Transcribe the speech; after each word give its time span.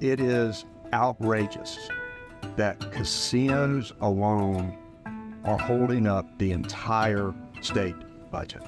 it 0.00 0.20
is 0.20 0.64
outrageous 0.92 1.88
that 2.56 2.78
casinos 2.92 3.92
alone 4.00 4.76
are 5.44 5.58
holding 5.58 6.06
up 6.06 6.26
the 6.38 6.52
entire 6.52 7.34
state 7.60 7.94
budget. 8.30 8.62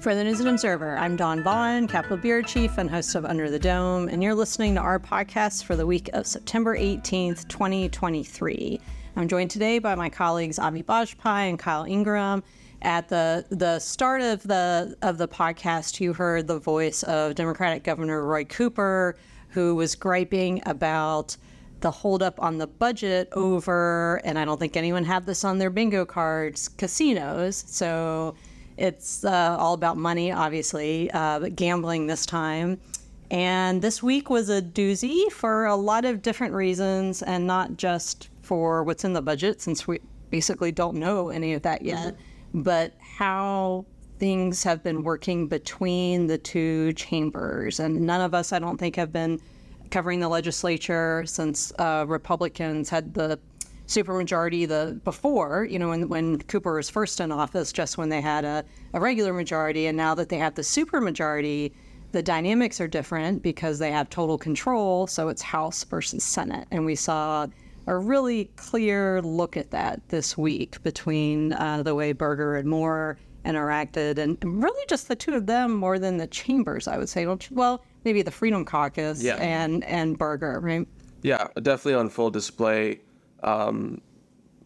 For 0.00 0.14
the 0.14 0.24
News 0.24 0.40
and 0.40 0.48
Observer, 0.48 0.96
I'm 0.96 1.16
Dawn 1.16 1.42
Vaughan, 1.42 1.86
Capitol 1.86 2.16
Bureau 2.16 2.42
Chief 2.42 2.76
and 2.78 2.90
host 2.90 3.14
of 3.14 3.24
Under 3.24 3.50
the 3.50 3.58
Dome, 3.58 4.08
and 4.08 4.22
you're 4.22 4.34
listening 4.34 4.74
to 4.74 4.80
our 4.80 4.98
podcast 4.98 5.64
for 5.64 5.76
the 5.76 5.86
week 5.86 6.10
of 6.12 6.26
September 6.26 6.76
18th, 6.76 7.46
2023. 7.48 8.80
I'm 9.14 9.28
joined 9.28 9.50
today 9.50 9.78
by 9.78 9.94
my 9.94 10.08
colleagues 10.08 10.58
Avi 10.58 10.82
Bajpai 10.82 11.48
and 11.48 11.58
Kyle 11.58 11.84
Ingram. 11.84 12.42
At 12.80 13.08
the 13.08 13.46
the 13.50 13.78
start 13.78 14.22
of 14.22 14.42
the 14.42 14.96
of 15.02 15.18
the 15.18 15.28
podcast, 15.28 16.00
you 16.00 16.12
heard 16.12 16.48
the 16.48 16.58
voice 16.58 17.04
of 17.04 17.36
Democratic 17.36 17.84
Governor 17.84 18.24
Roy 18.24 18.44
Cooper, 18.44 19.16
who 19.52 19.74
was 19.74 19.94
griping 19.94 20.62
about 20.66 21.36
the 21.80 21.90
holdup 21.90 22.40
on 22.40 22.58
the 22.58 22.66
budget 22.66 23.28
over, 23.32 24.20
and 24.24 24.38
I 24.38 24.44
don't 24.44 24.58
think 24.58 24.76
anyone 24.76 25.04
had 25.04 25.26
this 25.26 25.44
on 25.44 25.58
their 25.58 25.70
bingo 25.70 26.04
cards, 26.04 26.68
casinos. 26.68 27.64
So 27.66 28.34
it's 28.76 29.24
uh, 29.24 29.56
all 29.58 29.74
about 29.74 29.96
money, 29.96 30.32
obviously, 30.32 31.10
uh, 31.10 31.40
but 31.40 31.56
gambling 31.56 32.06
this 32.06 32.24
time. 32.24 32.80
And 33.30 33.82
this 33.82 34.02
week 34.02 34.30
was 34.30 34.48
a 34.48 34.62
doozy 34.62 35.30
for 35.32 35.66
a 35.66 35.76
lot 35.76 36.04
of 36.04 36.22
different 36.22 36.54
reasons, 36.54 37.22
and 37.22 37.46
not 37.46 37.76
just 37.76 38.28
for 38.42 38.84
what's 38.84 39.04
in 39.04 39.12
the 39.12 39.22
budget, 39.22 39.60
since 39.60 39.86
we 39.86 40.00
basically 40.30 40.72
don't 40.72 40.96
know 40.96 41.30
any 41.30 41.52
of 41.54 41.62
that 41.62 41.82
yet, 41.82 42.14
mm-hmm. 42.14 42.62
but 42.62 42.92
how 43.00 43.84
things 44.22 44.62
have 44.62 44.84
been 44.84 45.02
working 45.02 45.48
between 45.48 46.28
the 46.28 46.38
two 46.38 46.92
chambers. 46.92 47.80
And 47.80 48.02
none 48.02 48.20
of 48.20 48.34
us, 48.34 48.52
I 48.52 48.60
don't 48.60 48.78
think, 48.78 48.94
have 48.94 49.12
been 49.12 49.40
covering 49.90 50.20
the 50.20 50.28
legislature 50.28 51.24
since 51.26 51.72
uh, 51.80 52.04
Republicans 52.06 52.88
had 52.88 53.14
the 53.14 53.40
supermajority 53.88 54.68
the 54.68 55.00
before, 55.02 55.66
you 55.68 55.76
know, 55.76 55.88
when, 55.88 56.08
when 56.08 56.38
Cooper 56.42 56.76
was 56.76 56.88
first 56.88 57.18
in 57.18 57.32
office, 57.32 57.72
just 57.72 57.98
when 57.98 58.10
they 58.10 58.20
had 58.20 58.44
a, 58.44 58.64
a 58.92 59.00
regular 59.00 59.32
majority, 59.32 59.88
and 59.88 59.96
now 59.96 60.14
that 60.14 60.28
they 60.28 60.38
have 60.38 60.54
the 60.54 60.62
supermajority, 60.62 61.72
the 62.12 62.22
dynamics 62.22 62.80
are 62.80 62.86
different 62.86 63.42
because 63.42 63.80
they 63.80 63.90
have 63.90 64.08
total 64.08 64.38
control. 64.38 65.08
So 65.08 65.30
it's 65.30 65.42
House 65.42 65.82
versus 65.82 66.22
Senate, 66.22 66.68
and 66.70 66.86
we 66.86 66.94
saw 66.94 67.48
a 67.88 67.98
really 67.98 68.52
clear 68.54 69.20
look 69.20 69.56
at 69.56 69.72
that 69.72 70.08
this 70.10 70.38
week 70.38 70.80
between 70.84 71.54
uh, 71.54 71.82
the 71.82 71.96
way 71.96 72.12
Berger 72.12 72.54
and 72.54 72.68
Moore 72.68 73.18
interacted, 73.44 74.18
and 74.18 74.38
really 74.42 74.84
just 74.88 75.08
the 75.08 75.16
two 75.16 75.34
of 75.34 75.46
them 75.46 75.72
more 75.72 75.98
than 75.98 76.16
the 76.16 76.26
chambers, 76.26 76.88
I 76.88 76.98
would 76.98 77.08
say. 77.08 77.26
Well, 77.50 77.84
maybe 78.04 78.22
the 78.22 78.30
Freedom 78.30 78.64
Caucus 78.64 79.22
yeah. 79.22 79.36
and 79.36 79.84
and 79.84 80.18
Berger, 80.18 80.60
right? 80.60 80.86
Yeah, 81.22 81.48
definitely 81.62 81.94
on 81.94 82.08
full 82.08 82.30
display, 82.30 83.00
um, 83.42 84.00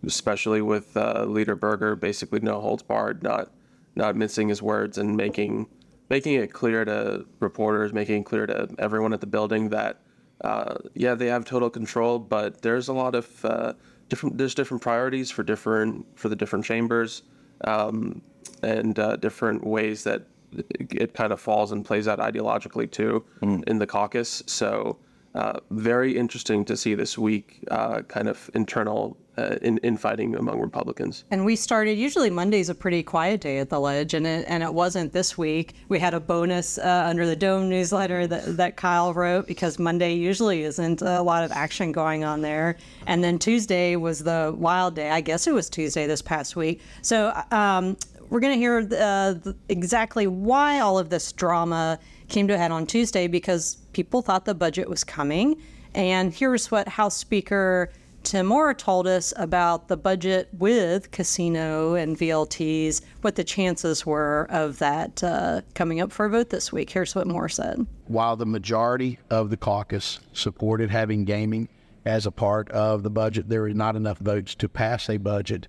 especially 0.04 0.62
with 0.62 0.96
uh, 0.96 1.24
Leader 1.24 1.54
Berger, 1.54 1.96
basically 1.96 2.40
no 2.40 2.60
holds 2.60 2.82
barred, 2.82 3.22
not 3.22 3.52
not 3.94 4.16
mincing 4.16 4.48
his 4.48 4.62
words 4.62 4.98
and 4.98 5.16
making 5.16 5.66
making 6.08 6.34
it 6.34 6.52
clear 6.52 6.84
to 6.84 7.26
reporters, 7.40 7.92
making 7.92 8.20
it 8.20 8.26
clear 8.26 8.46
to 8.46 8.68
everyone 8.78 9.12
at 9.12 9.20
the 9.20 9.26
building 9.26 9.70
that 9.70 10.00
uh, 10.42 10.76
yeah, 10.94 11.14
they 11.14 11.26
have 11.26 11.44
total 11.44 11.70
control, 11.70 12.18
but 12.18 12.62
there's 12.62 12.88
a 12.88 12.92
lot 12.92 13.14
of 13.14 13.44
uh, 13.44 13.72
different. 14.08 14.36
There's 14.36 14.54
different 14.54 14.82
priorities 14.82 15.30
for 15.30 15.42
different 15.42 16.06
for 16.18 16.28
the 16.28 16.36
different 16.36 16.64
chambers, 16.64 17.22
um, 17.64 18.20
and 18.62 18.98
uh, 18.98 19.16
different 19.16 19.66
ways 19.66 20.04
that 20.04 20.26
it, 20.52 20.66
it, 20.92 21.14
kind 21.14 21.32
of 21.32 21.40
falls 21.40 21.72
and 21.72 21.84
plays 21.84 22.08
out 22.08 22.18
ideologically 22.18 22.90
too 22.90 23.24
mm. 23.42 23.62
in 23.66 23.78
the 23.78 23.86
caucus. 23.86 24.42
So 24.46 24.98
uh, 25.34 25.60
very 25.70 26.16
interesting 26.16 26.64
to 26.64 26.76
see 26.76 26.94
this 26.94 27.18
week, 27.18 27.62
uh, 27.70 28.02
kind 28.02 28.28
of 28.28 28.50
internal 28.54 29.18
uh, 29.38 29.56
in 29.60 29.76
infighting 29.78 30.34
among 30.34 30.58
Republicans. 30.58 31.24
And 31.30 31.44
we 31.44 31.56
started. 31.56 31.98
Usually 31.98 32.30
Monday's 32.30 32.70
a 32.70 32.74
pretty 32.74 33.02
quiet 33.02 33.42
day 33.42 33.58
at 33.58 33.68
the 33.68 33.78
Ledge, 33.78 34.14
and 34.14 34.26
it 34.26 34.46
and 34.48 34.62
it 34.62 34.72
wasn't 34.72 35.12
this 35.12 35.36
week. 35.36 35.74
We 35.88 35.98
had 35.98 36.14
a 36.14 36.20
bonus 36.20 36.78
uh, 36.78 37.04
under 37.06 37.26
the 37.26 37.36
Dome 37.36 37.68
newsletter 37.68 38.26
that 38.26 38.56
that 38.56 38.76
Kyle 38.76 39.12
wrote 39.12 39.46
because 39.46 39.78
Monday 39.78 40.14
usually 40.14 40.62
isn't 40.62 41.02
a 41.02 41.20
lot 41.20 41.44
of 41.44 41.52
action 41.52 41.92
going 41.92 42.24
on 42.24 42.40
there, 42.40 42.78
and 43.06 43.22
then 43.22 43.38
Tuesday 43.38 43.96
was 43.96 44.20
the 44.20 44.54
wild 44.56 44.94
day. 44.94 45.10
I 45.10 45.20
guess 45.20 45.46
it 45.46 45.52
was 45.52 45.68
Tuesday 45.68 46.06
this 46.06 46.22
past 46.22 46.56
week. 46.56 46.80
So. 47.02 47.32
Um, 47.50 47.96
we're 48.30 48.40
going 48.40 48.52
to 48.52 48.58
hear 48.58 48.88
uh, 48.98 49.34
exactly 49.68 50.26
why 50.26 50.80
all 50.80 50.98
of 50.98 51.10
this 51.10 51.32
drama 51.32 51.98
came 52.28 52.48
to 52.48 52.54
a 52.54 52.58
head 52.58 52.70
on 52.70 52.86
Tuesday 52.86 53.26
because 53.26 53.76
people 53.92 54.22
thought 54.22 54.44
the 54.44 54.54
budget 54.54 54.88
was 54.88 55.04
coming. 55.04 55.60
And 55.94 56.32
here's 56.32 56.70
what 56.70 56.88
House 56.88 57.16
Speaker 57.16 57.90
Tim 58.26 58.46
Moore 58.46 58.74
told 58.74 59.06
us 59.06 59.32
about 59.36 59.86
the 59.86 59.96
budget 59.96 60.48
with 60.58 61.12
casino 61.12 61.94
and 61.94 62.18
VLTs, 62.18 63.00
what 63.20 63.36
the 63.36 63.44
chances 63.44 64.04
were 64.04 64.48
of 64.50 64.80
that 64.80 65.22
uh, 65.22 65.60
coming 65.74 66.00
up 66.00 66.10
for 66.10 66.26
a 66.26 66.30
vote 66.30 66.50
this 66.50 66.72
week. 66.72 66.90
Here's 66.90 67.14
what 67.14 67.28
Moore 67.28 67.48
said. 67.48 67.86
While 68.08 68.34
the 68.34 68.44
majority 68.44 69.20
of 69.30 69.50
the 69.50 69.56
caucus 69.56 70.18
supported 70.32 70.90
having 70.90 71.24
gaming 71.24 71.68
as 72.04 72.26
a 72.26 72.32
part 72.32 72.68
of 72.72 73.04
the 73.04 73.10
budget, 73.10 73.48
there 73.48 73.62
are 73.62 73.72
not 73.72 73.94
enough 73.94 74.18
votes 74.18 74.56
to 74.56 74.68
pass 74.68 75.08
a 75.08 75.18
budget 75.18 75.68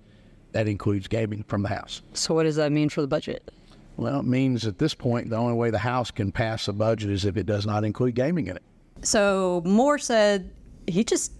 that 0.52 0.68
includes 0.68 1.08
gaming 1.08 1.44
from 1.44 1.62
the 1.62 1.68
House. 1.68 2.02
So, 2.14 2.34
what 2.34 2.44
does 2.44 2.56
that 2.56 2.72
mean 2.72 2.88
for 2.88 3.00
the 3.00 3.06
budget? 3.06 3.50
Well, 3.96 4.20
it 4.20 4.26
means 4.26 4.66
at 4.66 4.78
this 4.78 4.94
point, 4.94 5.28
the 5.28 5.36
only 5.36 5.54
way 5.54 5.70
the 5.70 5.78
House 5.78 6.10
can 6.10 6.30
pass 6.30 6.68
a 6.68 6.72
budget 6.72 7.10
is 7.10 7.24
if 7.24 7.36
it 7.36 7.46
does 7.46 7.66
not 7.66 7.84
include 7.84 8.14
gaming 8.14 8.46
in 8.46 8.56
it. 8.56 8.62
So, 9.02 9.62
Moore 9.64 9.98
said 9.98 10.50
he 10.86 11.04
just 11.04 11.32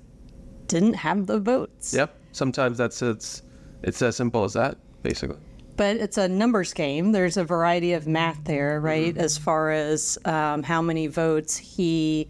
didn't 0.66 0.94
have 0.94 1.26
the 1.26 1.41
votes. 1.41 1.94
Yep. 1.94 2.14
Sometimes 2.32 2.78
that's 2.78 3.02
it's 3.02 3.42
it's 3.82 4.00
as 4.02 4.16
simple 4.16 4.44
as 4.44 4.52
that, 4.52 4.76
basically. 5.02 5.38
But 5.76 5.96
it's 5.96 6.19
a 6.19 6.28
numbers 6.28 6.75
game. 6.75 7.12
There's 7.12 7.36
a 7.36 7.44
variety 7.44 7.92
of 7.92 8.06
math 8.06 8.42
there, 8.44 8.80
right? 8.80 9.14
Mm-hmm. 9.14 9.20
As 9.20 9.38
far 9.38 9.70
as 9.70 10.19
um, 10.25 10.64
how 10.64 10.82
many 10.82 11.06
votes 11.06 11.56
he 11.56 12.28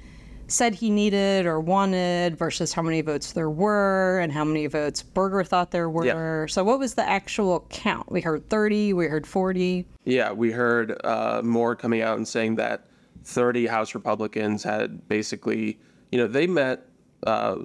said 0.48 0.74
he 0.74 0.90
needed 0.90 1.46
or 1.46 1.60
wanted 1.60 2.36
versus 2.36 2.72
how 2.72 2.82
many 2.82 3.00
votes 3.02 3.32
there 3.32 3.50
were 3.50 4.18
and 4.18 4.32
how 4.32 4.44
many 4.44 4.66
votes 4.66 5.02
Berger 5.02 5.44
thought 5.44 5.70
there 5.70 5.88
were. 5.88 6.04
Yeah. 6.04 6.46
So, 6.46 6.64
what 6.64 6.78
was 6.78 6.94
the 6.94 7.08
actual 7.08 7.66
count? 7.68 8.10
We 8.10 8.20
heard 8.20 8.48
30, 8.48 8.94
we 8.94 9.06
heard 9.06 9.26
40. 9.26 9.86
Yeah, 10.04 10.32
we 10.32 10.50
heard 10.50 10.98
uh, 11.04 11.42
Moore 11.44 11.76
coming 11.76 12.02
out 12.02 12.16
and 12.16 12.26
saying 12.26 12.56
that 12.56 12.86
30 13.24 13.66
House 13.66 13.94
Republicans 13.94 14.62
had 14.62 15.06
basically, 15.08 15.78
you 16.10 16.18
know, 16.18 16.26
they 16.26 16.46
met. 16.46 16.86
Uh, 17.26 17.64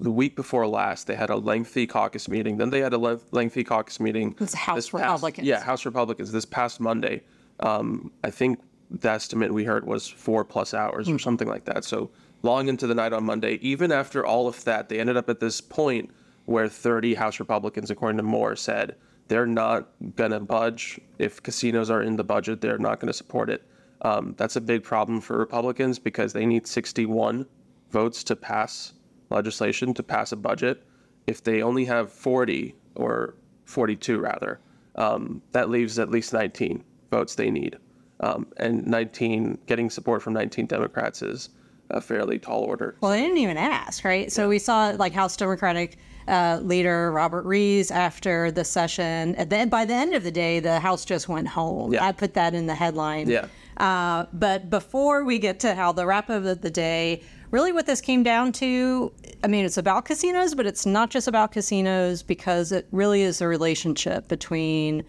the 0.00 0.10
week 0.10 0.34
before 0.34 0.66
last, 0.66 1.06
they 1.06 1.14
had 1.14 1.28
a 1.28 1.36
lengthy 1.36 1.86
caucus 1.86 2.26
meeting. 2.26 2.56
Then 2.56 2.70
they 2.70 2.80
had 2.80 2.94
a 2.94 2.98
le- 2.98 3.20
lengthy 3.32 3.62
caucus 3.62 4.00
meeting. 4.00 4.34
It's 4.40 4.54
House 4.54 4.94
Republicans. 4.94 5.46
Past, 5.46 5.46
yeah, 5.46 5.62
House 5.62 5.84
Republicans 5.84 6.32
this 6.32 6.46
past 6.46 6.80
Monday. 6.80 7.22
Um, 7.60 8.10
I 8.24 8.30
think 8.30 8.60
the 8.90 9.10
estimate 9.10 9.52
we 9.52 9.64
heard 9.64 9.86
was 9.86 10.08
four 10.08 10.44
plus 10.44 10.74
hours 10.74 11.08
or 11.08 11.12
hmm. 11.12 11.18
something 11.18 11.48
like 11.48 11.64
that. 11.64 11.84
So 11.84 12.10
long 12.42 12.68
into 12.68 12.86
the 12.86 12.94
night 12.94 13.12
on 13.12 13.24
Monday. 13.24 13.54
Even 13.60 13.92
after 13.92 14.24
all 14.24 14.48
of 14.48 14.64
that, 14.64 14.88
they 14.88 14.98
ended 14.98 15.16
up 15.16 15.28
at 15.28 15.40
this 15.40 15.60
point 15.60 16.10
where 16.46 16.68
30 16.68 17.14
House 17.14 17.38
Republicans, 17.38 17.90
according 17.90 18.16
to 18.16 18.22
Moore, 18.22 18.56
said 18.56 18.96
they're 19.28 19.46
not 19.46 19.88
going 20.16 20.32
to 20.32 20.40
budge. 20.40 20.98
If 21.18 21.42
casinos 21.42 21.90
are 21.90 22.02
in 22.02 22.16
the 22.16 22.24
budget, 22.24 22.60
they're 22.60 22.78
not 22.78 22.98
going 22.98 23.08
to 23.08 23.16
support 23.16 23.50
it. 23.50 23.62
Um, 24.02 24.34
that's 24.38 24.56
a 24.56 24.60
big 24.60 24.82
problem 24.82 25.20
for 25.20 25.38
Republicans 25.38 25.98
because 25.98 26.32
they 26.32 26.46
need 26.46 26.66
61 26.66 27.46
votes 27.90 28.24
to 28.24 28.34
pass 28.34 28.94
legislation 29.30 29.94
to 29.94 30.02
pass 30.02 30.32
a 30.32 30.36
budget, 30.36 30.82
if 31.26 31.42
they 31.42 31.62
only 31.62 31.84
have 31.84 32.12
40 32.12 32.74
or 32.96 33.34
42 33.64 34.18
rather, 34.18 34.60
um, 34.96 35.40
that 35.52 35.70
leaves 35.70 35.98
at 35.98 36.10
least 36.10 36.32
19 36.32 36.84
votes 37.10 37.34
they 37.36 37.50
need. 37.50 37.78
Um, 38.20 38.46
and 38.58 38.86
19, 38.86 39.58
getting 39.66 39.90
support 39.90 40.22
from 40.22 40.34
19 40.34 40.66
Democrats 40.66 41.22
is 41.22 41.48
a 41.90 42.00
fairly 42.00 42.38
tall 42.38 42.62
order. 42.62 42.96
Well, 43.00 43.10
they 43.12 43.22
didn't 43.22 43.38
even 43.38 43.56
ask, 43.56 44.04
right? 44.04 44.30
So 44.30 44.48
we 44.48 44.58
saw 44.58 44.90
like 44.90 45.12
House 45.12 45.36
Democratic 45.36 45.98
uh, 46.28 46.60
leader 46.62 47.10
Robert 47.12 47.44
Reives 47.44 47.90
after 47.90 48.50
the 48.50 48.64
session. 48.64 49.34
And 49.34 49.50
then 49.50 49.68
by 49.68 49.84
the 49.84 49.94
end 49.94 50.14
of 50.14 50.22
the 50.22 50.30
day, 50.30 50.60
the 50.60 50.78
House 50.80 51.04
just 51.04 51.28
went 51.28 51.48
home. 51.48 51.92
Yeah. 51.92 52.04
I 52.04 52.12
put 52.12 52.34
that 52.34 52.54
in 52.54 52.66
the 52.66 52.74
headline. 52.74 53.28
Yeah. 53.28 53.46
Uh, 53.76 54.26
but 54.32 54.70
before 54.70 55.24
we 55.24 55.38
get 55.38 55.58
to 55.60 55.74
how 55.74 55.92
the 55.92 56.06
wrap 56.06 56.28
up 56.30 56.44
of 56.44 56.60
the 56.60 56.70
day, 56.70 57.22
really 57.50 57.72
what 57.72 57.86
this 57.86 58.00
came 58.00 58.22
down 58.22 58.52
to, 58.52 59.12
I 59.42 59.46
mean, 59.46 59.64
it's 59.64 59.78
about 59.78 60.04
casinos, 60.04 60.54
but 60.54 60.66
it's 60.66 60.86
not 60.86 61.10
just 61.10 61.26
about 61.26 61.52
casinos 61.52 62.22
because 62.22 62.72
it 62.72 62.86
really 62.92 63.22
is 63.22 63.40
a 63.40 63.48
relationship 63.48 64.28
between 64.28 65.04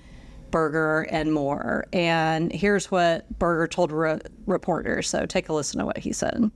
Berger 0.52 1.08
and 1.10 1.34
Moore. 1.34 1.86
And 1.94 2.52
here's 2.52 2.92
what 2.92 3.28
Berger 3.40 3.68
told 3.68 3.92
re- 3.92 4.20
reporters. 4.46 5.10
So 5.10 5.26
take 5.26 5.50
a 5.50 5.54
listen 5.54 5.80
to 5.80 5.86
what 5.86 5.98
he 5.98 6.14
said. 6.14 6.52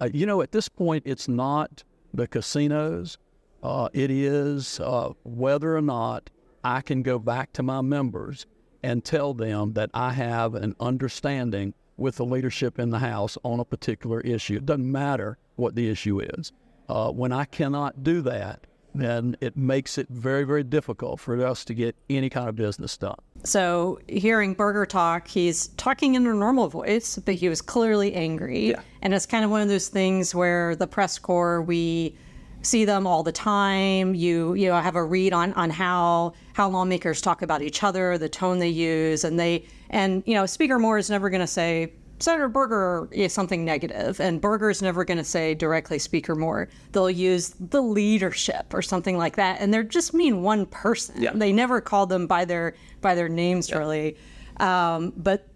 Uh, 0.00 0.08
you 0.12 0.24
know, 0.24 0.40
at 0.40 0.52
this 0.52 0.68
point, 0.68 1.02
it's 1.06 1.28
not 1.28 1.82
the 2.14 2.26
casinos. 2.26 3.18
Uh, 3.62 3.88
it 3.92 4.10
is 4.10 4.80
uh, 4.80 5.10
whether 5.24 5.76
or 5.76 5.82
not 5.82 6.30
I 6.64 6.80
can 6.80 7.02
go 7.02 7.18
back 7.18 7.52
to 7.54 7.62
my 7.62 7.82
members 7.82 8.46
and 8.82 9.04
tell 9.04 9.34
them 9.34 9.74
that 9.74 9.90
I 9.92 10.12
have 10.12 10.54
an 10.54 10.74
understanding 10.80 11.74
with 11.96 12.16
the 12.16 12.24
leadership 12.24 12.78
in 12.78 12.90
the 12.90 12.98
House 12.98 13.36
on 13.44 13.60
a 13.60 13.64
particular 13.64 14.20
issue. 14.22 14.56
It 14.56 14.66
doesn't 14.66 14.90
matter 14.90 15.36
what 15.56 15.74
the 15.74 15.90
issue 15.90 16.20
is. 16.20 16.52
Uh, 16.88 17.10
when 17.10 17.30
I 17.30 17.44
cannot 17.44 18.02
do 18.02 18.22
that, 18.22 18.66
then 18.94 19.36
it 19.40 19.56
makes 19.56 19.98
it 19.98 20.08
very, 20.08 20.44
very 20.44 20.64
difficult 20.64 21.20
for 21.20 21.44
us 21.44 21.64
to 21.66 21.74
get 21.74 21.96
any 22.08 22.28
kind 22.28 22.48
of 22.48 22.56
business 22.56 22.96
done. 22.96 23.18
So, 23.44 24.00
hearing 24.08 24.54
Berger 24.54 24.86
talk, 24.86 25.28
he's 25.28 25.68
talking 25.68 26.14
in 26.14 26.26
a 26.26 26.34
normal 26.34 26.68
voice, 26.68 27.18
but 27.18 27.34
he 27.34 27.48
was 27.48 27.62
clearly 27.62 28.14
angry. 28.14 28.70
Yeah. 28.70 28.80
And 29.02 29.14
it's 29.14 29.26
kind 29.26 29.44
of 29.44 29.50
one 29.50 29.62
of 29.62 29.68
those 29.68 29.88
things 29.88 30.34
where 30.34 30.76
the 30.76 30.86
press 30.86 31.18
corps, 31.18 31.62
we 31.62 32.16
see 32.62 32.84
them 32.84 33.06
all 33.06 33.22
the 33.22 33.32
time. 33.32 34.14
You 34.14 34.54
you 34.54 34.68
know 34.68 34.78
have 34.80 34.96
a 34.96 35.04
read 35.04 35.32
on 35.32 35.52
on 35.54 35.70
how 35.70 36.34
how 36.52 36.68
lawmakers 36.68 37.20
talk 37.20 37.42
about 37.42 37.62
each 37.62 37.82
other, 37.82 38.18
the 38.18 38.28
tone 38.28 38.58
they 38.58 38.68
use, 38.68 39.24
and 39.24 39.38
they 39.38 39.64
and 39.90 40.22
you 40.26 40.34
know 40.34 40.46
Speaker 40.46 40.78
Moore 40.78 40.98
is 40.98 41.10
never 41.10 41.30
going 41.30 41.40
to 41.40 41.46
say 41.46 41.92
Senator 42.20 42.48
Berger 42.48 43.08
is 43.10 43.32
something 43.32 43.64
negative, 43.64 44.20
and 44.20 44.40
Berger's 44.40 44.82
never 44.82 45.04
going 45.04 45.18
to 45.18 45.24
say 45.24 45.54
directly 45.54 45.98
Speaker 45.98 46.34
Moore. 46.34 46.68
They'll 46.92 47.10
use 47.10 47.54
the 47.58 47.80
leadership 47.80 48.72
or 48.74 48.82
something 48.82 49.16
like 49.16 49.36
that, 49.36 49.60
and 49.60 49.72
they're 49.72 49.82
just 49.82 50.12
mean 50.12 50.42
one 50.42 50.66
person. 50.66 51.20
Yeah. 51.20 51.32
They 51.34 51.52
never 51.52 51.80
call 51.80 52.06
them 52.06 52.26
by 52.26 52.44
their 52.44 52.74
by 53.00 53.14
their 53.14 53.28
names 53.28 53.72
really. 53.72 54.16
Um, 54.58 55.14
but 55.16 55.48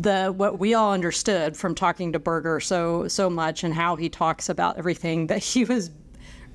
the 0.00 0.32
what 0.36 0.58
we 0.58 0.74
all 0.74 0.92
understood 0.92 1.56
from 1.56 1.74
talking 1.74 2.12
to 2.12 2.18
Berger 2.18 2.60
so 2.60 3.08
so 3.08 3.28
much 3.28 3.64
and 3.64 3.74
how 3.74 3.96
he 3.96 4.08
talks 4.08 4.48
about 4.48 4.78
everything 4.78 5.26
that 5.26 5.42
he 5.42 5.64
was 5.64 5.90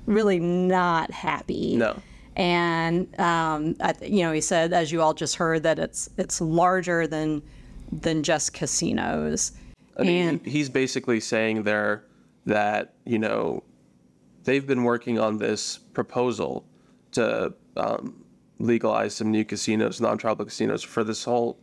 really 0.06 0.40
not 0.40 1.10
happy. 1.10 1.76
No. 1.76 2.00
And 2.34 3.08
um, 3.20 3.76
I, 3.80 3.94
you 4.00 4.22
know, 4.22 4.32
he 4.32 4.40
said, 4.40 4.72
as 4.72 4.90
you 4.90 5.02
all 5.02 5.12
just 5.12 5.36
heard, 5.36 5.64
that 5.64 5.78
it's 5.78 6.08
it's 6.16 6.40
larger 6.40 7.06
than 7.06 7.42
than 7.92 8.22
just 8.22 8.52
casinos. 8.52 9.52
I 9.98 10.02
mean, 10.02 10.28
and 10.28 10.46
he's 10.46 10.70
basically 10.70 11.20
saying 11.20 11.64
there 11.64 12.04
that 12.46 12.94
you 13.04 13.18
know 13.18 13.62
they've 14.44 14.66
been 14.66 14.84
working 14.84 15.18
on 15.18 15.38
this 15.38 15.78
proposal 15.78 16.64
to 17.12 17.54
um, 17.76 18.24
legalize 18.58 19.14
some 19.14 19.30
new 19.30 19.44
casinos, 19.44 20.00
non-tribal 20.00 20.46
casinos, 20.46 20.82
for 20.82 21.04
this 21.04 21.24
whole 21.24 21.58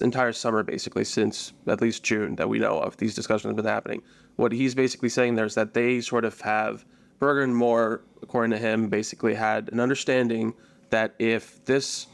entire 0.00 0.32
summer, 0.32 0.62
basically 0.62 1.04
since 1.04 1.52
at 1.66 1.80
least 1.80 2.04
June 2.04 2.36
that 2.36 2.48
we 2.48 2.58
know 2.58 2.78
of. 2.78 2.96
These 2.98 3.14
discussions 3.14 3.50
have 3.50 3.56
been 3.56 3.64
happening. 3.64 4.02
What 4.36 4.52
he's 4.52 4.74
basically 4.74 5.08
saying 5.08 5.34
there 5.34 5.44
is 5.44 5.56
that 5.56 5.74
they 5.74 6.00
sort 6.00 6.24
of 6.24 6.40
have 6.40 6.84
Berger 7.18 7.42
and 7.42 7.54
Moore, 7.54 8.02
according 8.22 8.52
to 8.52 8.58
him, 8.58 8.88
basically 8.88 9.34
had 9.34 9.70
an 9.72 9.80
understanding 9.80 10.54
that 10.90 11.14
if 11.18 11.64
this 11.64 12.06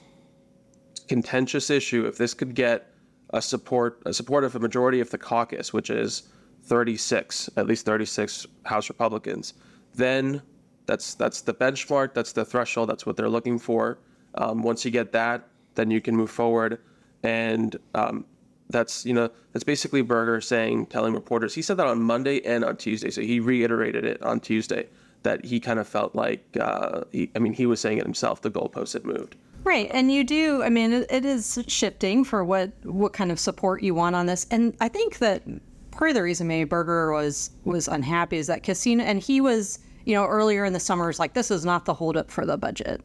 contentious 1.09 1.71
issue, 1.71 2.07
if 2.07 2.17
this 2.17 2.35
could 2.35 2.55
get 2.55 2.88
a 3.31 3.43
support 3.43 4.03
a 4.07 4.13
support 4.13 4.45
of 4.45 4.55
a 4.55 4.59
majority 4.59 5.01
of 5.01 5.11
the 5.11 5.19
caucus, 5.19 5.73
which 5.73 5.91
is 5.91 6.25
36, 6.65 7.51
at 7.57 7.67
least 7.67 7.87
36 7.87 8.47
House 8.65 8.89
Republicans, 8.89 9.55
then 9.95 10.43
that's 10.87 11.15
that's 11.15 11.43
the 11.43 11.55
benchmark, 11.55 12.15
that's 12.15 12.33
the 12.33 12.45
threshold, 12.45 12.89
that's 12.89 13.07
what 13.07 13.17
they're 13.17 13.29
looking 13.29 13.59
for. 13.59 13.99
Um, 14.35 14.63
once 14.63 14.85
you 14.85 14.91
get 14.91 15.13
that, 15.13 15.49
then 15.75 15.91
you 15.91 16.01
can 16.01 16.17
move 16.17 16.31
forward, 16.31 16.79
and 17.23 17.77
um, 17.95 18.25
that's 18.71 19.05
you 19.05 19.15
know 19.15 19.31
that's 19.53 19.65
basically 19.65 20.03
Berger 20.03 20.41
saying, 20.41 20.87
telling 20.87 21.15
reporters. 21.15 21.55
He 21.55 21.63
said 21.63 21.77
that 21.77 21.87
on 21.87 22.03
Monday 22.03 22.45
and 22.45 22.65
on 22.65 22.77
Tuesday, 22.77 23.11
so 23.11 23.21
he 23.21 23.41
reiterated 23.41 24.05
it 24.05 24.23
on 24.23 24.41
Tuesday 24.41 24.89
that 25.23 25.45
he 25.45 25.59
kind 25.59 25.79
of 25.79 25.89
felt 25.89 26.15
like 26.15 26.45
uh, 26.61 27.03
he, 27.13 27.31
I 27.35 27.39
mean 27.39 27.53
he 27.53 27.67
was 27.67 27.81
saying 27.81 27.99
it 27.99 28.05
himself. 28.05 28.43
The 28.43 28.51
goalposts 28.51 28.93
had 28.93 29.05
moved. 29.05 29.37
Right, 29.65 29.91
and 29.93 30.11
you 30.11 30.25
do. 30.25 30.63
I 30.63 30.71
mean, 30.71 30.93
it, 30.93 31.07
it 31.11 31.25
is 31.25 31.63
shifting 31.69 32.25
for 32.25 32.45
what 32.45 32.73
what 32.85 33.13
kind 33.13 33.31
of 33.31 33.39
support 33.39 33.83
you 33.83 33.95
want 33.95 34.17
on 34.17 34.27
this, 34.27 34.47
and 34.51 34.77
I 34.81 34.89
think 34.89 35.19
that 35.19 35.43
part 35.91 36.11
of 36.11 36.15
the 36.15 36.23
reason 36.23 36.47
maybe 36.47 36.65
Berger 36.65 37.13
was 37.13 37.51
was 37.65 37.89
unhappy 37.89 38.39
is 38.39 38.47
that 38.47 38.63
casino, 38.63 39.05
and 39.05 39.21
he 39.21 39.41
was, 39.41 39.81
you 40.05 40.15
know, 40.15 40.25
earlier 40.25 40.65
in 40.65 40.73
the 40.73 40.81
summer 40.81 41.07
was 41.07 41.19
like, 41.19 41.35
this 41.35 41.51
is 41.51 41.65
not 41.65 41.85
the 41.85 41.95
holdup 41.95 42.31
for 42.31 42.47
the 42.47 42.57
budget. 42.57 43.03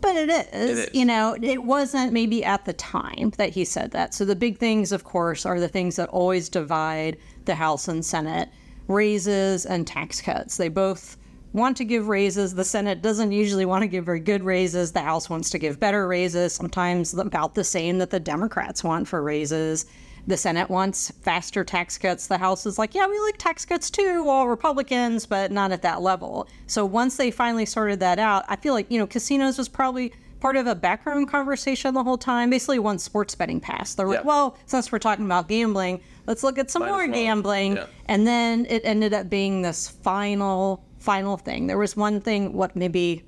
But 0.00 0.16
it 0.16 0.28
is, 0.52 0.78
is. 0.80 0.90
you 0.92 1.06
know, 1.06 1.34
it 1.40 1.64
wasn't 1.64 2.12
maybe 2.12 2.44
at 2.44 2.66
the 2.66 2.74
time 2.74 3.32
that 3.38 3.50
he 3.50 3.64
said 3.64 3.92
that. 3.92 4.12
So 4.12 4.26
the 4.26 4.36
big 4.36 4.58
things, 4.58 4.92
of 4.92 5.02
course, 5.02 5.46
are 5.46 5.58
the 5.58 5.68
things 5.68 5.96
that 5.96 6.10
always 6.10 6.50
divide 6.50 7.16
the 7.46 7.54
House 7.54 7.88
and 7.88 8.04
Senate 8.04 8.50
raises 8.86 9.64
and 9.64 9.86
tax 9.86 10.20
cuts. 10.20 10.58
They 10.58 10.68
both 10.68 11.16
want 11.54 11.76
to 11.78 11.84
give 11.84 12.08
raises. 12.08 12.54
The 12.54 12.64
Senate 12.64 13.00
doesn't 13.00 13.32
usually 13.32 13.64
want 13.64 13.82
to 13.82 13.86
give 13.86 14.04
very 14.04 14.20
good 14.20 14.42
raises. 14.42 14.92
The 14.92 15.00
House 15.00 15.30
wants 15.30 15.48
to 15.50 15.58
give 15.58 15.80
better 15.80 16.06
raises, 16.06 16.52
sometimes 16.52 17.14
about 17.14 17.54
the 17.54 17.64
same 17.64 17.96
that 17.98 18.10
the 18.10 18.20
Democrats 18.20 18.84
want 18.84 19.08
for 19.08 19.22
raises. 19.22 19.86
The 20.26 20.36
Senate 20.36 20.68
wants 20.68 21.10
faster 21.22 21.64
tax 21.64 21.96
cuts. 21.96 22.26
The 22.26 22.38
House 22.38 22.66
is 22.66 22.76
like, 22.78 22.94
yeah, 22.94 23.06
we 23.06 23.18
like 23.20 23.38
tax 23.38 23.64
cuts 23.64 23.88
too, 23.88 24.24
all 24.28 24.48
Republicans, 24.48 25.26
but 25.26 25.52
not 25.52 25.70
at 25.70 25.82
that 25.82 26.02
level. 26.02 26.48
So 26.66 26.84
once 26.84 27.16
they 27.16 27.30
finally 27.30 27.66
sorted 27.66 28.00
that 28.00 28.18
out, 28.18 28.44
I 28.48 28.56
feel 28.56 28.74
like, 28.74 28.90
you 28.90 28.98
know, 28.98 29.06
casinos 29.06 29.56
was 29.56 29.68
probably 29.68 30.12
part 30.40 30.56
of 30.56 30.66
a 30.66 30.74
background 30.74 31.28
conversation 31.28 31.94
the 31.94 32.02
whole 32.02 32.18
time. 32.18 32.50
Basically, 32.50 32.78
once 32.78 33.02
sports 33.04 33.34
betting 33.34 33.60
passed, 33.60 33.96
they 33.96 34.04
were, 34.04 34.14
Yeah. 34.14 34.22
well, 34.22 34.56
since 34.66 34.90
we're 34.90 34.98
talking 34.98 35.24
about 35.24 35.48
gambling, 35.48 36.00
let's 36.26 36.42
look 36.42 36.58
at 36.58 36.70
some 36.70 36.84
more 36.84 37.06
gambling. 37.06 37.76
Yeah. 37.76 37.86
And 38.06 38.26
then 38.26 38.66
it 38.68 38.82
ended 38.84 39.14
up 39.14 39.30
being 39.30 39.62
this 39.62 39.88
final, 39.88 40.84
final 41.04 41.36
thing. 41.36 41.66
There 41.66 41.78
was 41.78 41.96
one 41.96 42.20
thing, 42.20 42.52
what 42.54 42.74
maybe 42.74 43.22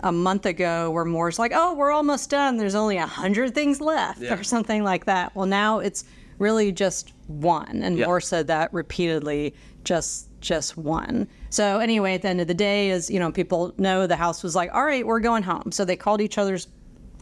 a 0.00 0.10
month 0.10 0.46
ago, 0.46 0.90
where 0.90 1.04
Moore's 1.04 1.38
like, 1.38 1.52
"Oh, 1.54 1.74
we're 1.74 1.92
almost 1.92 2.30
done. 2.30 2.56
There's 2.56 2.74
only 2.74 2.96
a 2.96 3.06
hundred 3.06 3.54
things 3.54 3.80
left," 3.80 4.20
Yeah. 4.20 4.34
or 4.34 4.42
something 4.42 4.82
like 4.82 5.04
that. 5.04 5.36
Well, 5.36 5.46
now 5.46 5.78
it's 5.78 6.04
really 6.38 6.72
just 6.72 7.12
one, 7.28 7.82
and 7.84 7.96
Yeah. 7.98 8.06
Moore 8.06 8.20
said 8.20 8.46
that 8.48 8.72
repeatedly, 8.72 9.54
just 9.84 10.28
just 10.40 10.76
one. 10.76 11.28
So 11.50 11.78
anyway, 11.78 12.14
at 12.14 12.22
the 12.22 12.28
end 12.28 12.40
of 12.40 12.48
the 12.48 12.54
day, 12.54 12.90
is 12.90 13.08
you 13.10 13.20
know 13.20 13.30
people 13.30 13.72
know 13.78 14.06
the 14.08 14.16
House 14.16 14.42
was 14.42 14.56
like, 14.56 14.70
"All 14.74 14.84
right, 14.84 15.06
we're 15.06 15.20
going 15.20 15.44
home," 15.44 15.70
so 15.70 15.84
they 15.84 15.96
called 15.96 16.20
each 16.20 16.38
other's 16.38 16.66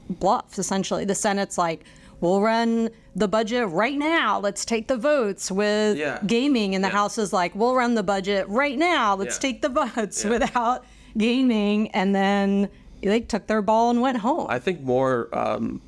bluffs 0.09 0.59
essentially. 0.59 1.05
The 1.05 1.15
Senate's 1.15 1.59
like, 1.59 1.85
we'll 2.21 2.41
run 2.41 2.91
the 3.17 3.29
budget 3.29 3.69
right 3.69 3.97
now. 3.99 4.39
Let's 4.41 4.65
take 4.65 4.89
the 4.89 4.97
votes 4.97 5.51
with 5.51 5.97
Yeah. 5.99 6.19
gaming. 6.27 6.75
And 6.75 6.85
the 6.85 6.89
Yeah. 6.89 6.93
House 6.95 7.19
is 7.19 7.33
like, 7.33 7.55
we'll 7.55 7.75
run 7.75 7.95
the 7.95 8.03
budget 8.03 8.49
right 8.49 8.79
now. 8.79 9.15
Let's 9.17 9.37
Yeah. 9.37 9.41
take 9.51 9.63
the 9.63 9.69
votes 9.69 10.25
without 10.25 10.85
gaming. 11.17 11.91
And 11.93 12.15
then 12.15 12.69
they 13.03 13.21
took 13.21 13.47
their 13.47 13.63
ball 13.63 13.91
and 13.91 14.01
went 14.01 14.19
home. 14.19 14.47
I 14.49 14.59
think 14.59 14.83
Moore 14.83 15.29
um, 15.33 15.81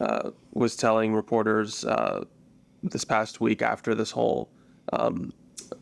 uh, 0.00 0.30
was 0.52 0.76
telling 0.76 1.14
reporters 1.14 1.84
uh, 1.84 2.24
this 2.82 3.04
past 3.04 3.40
week 3.40 3.62
after 3.62 3.94
this 3.94 4.10
whole, 4.10 4.48
um, 4.92 5.32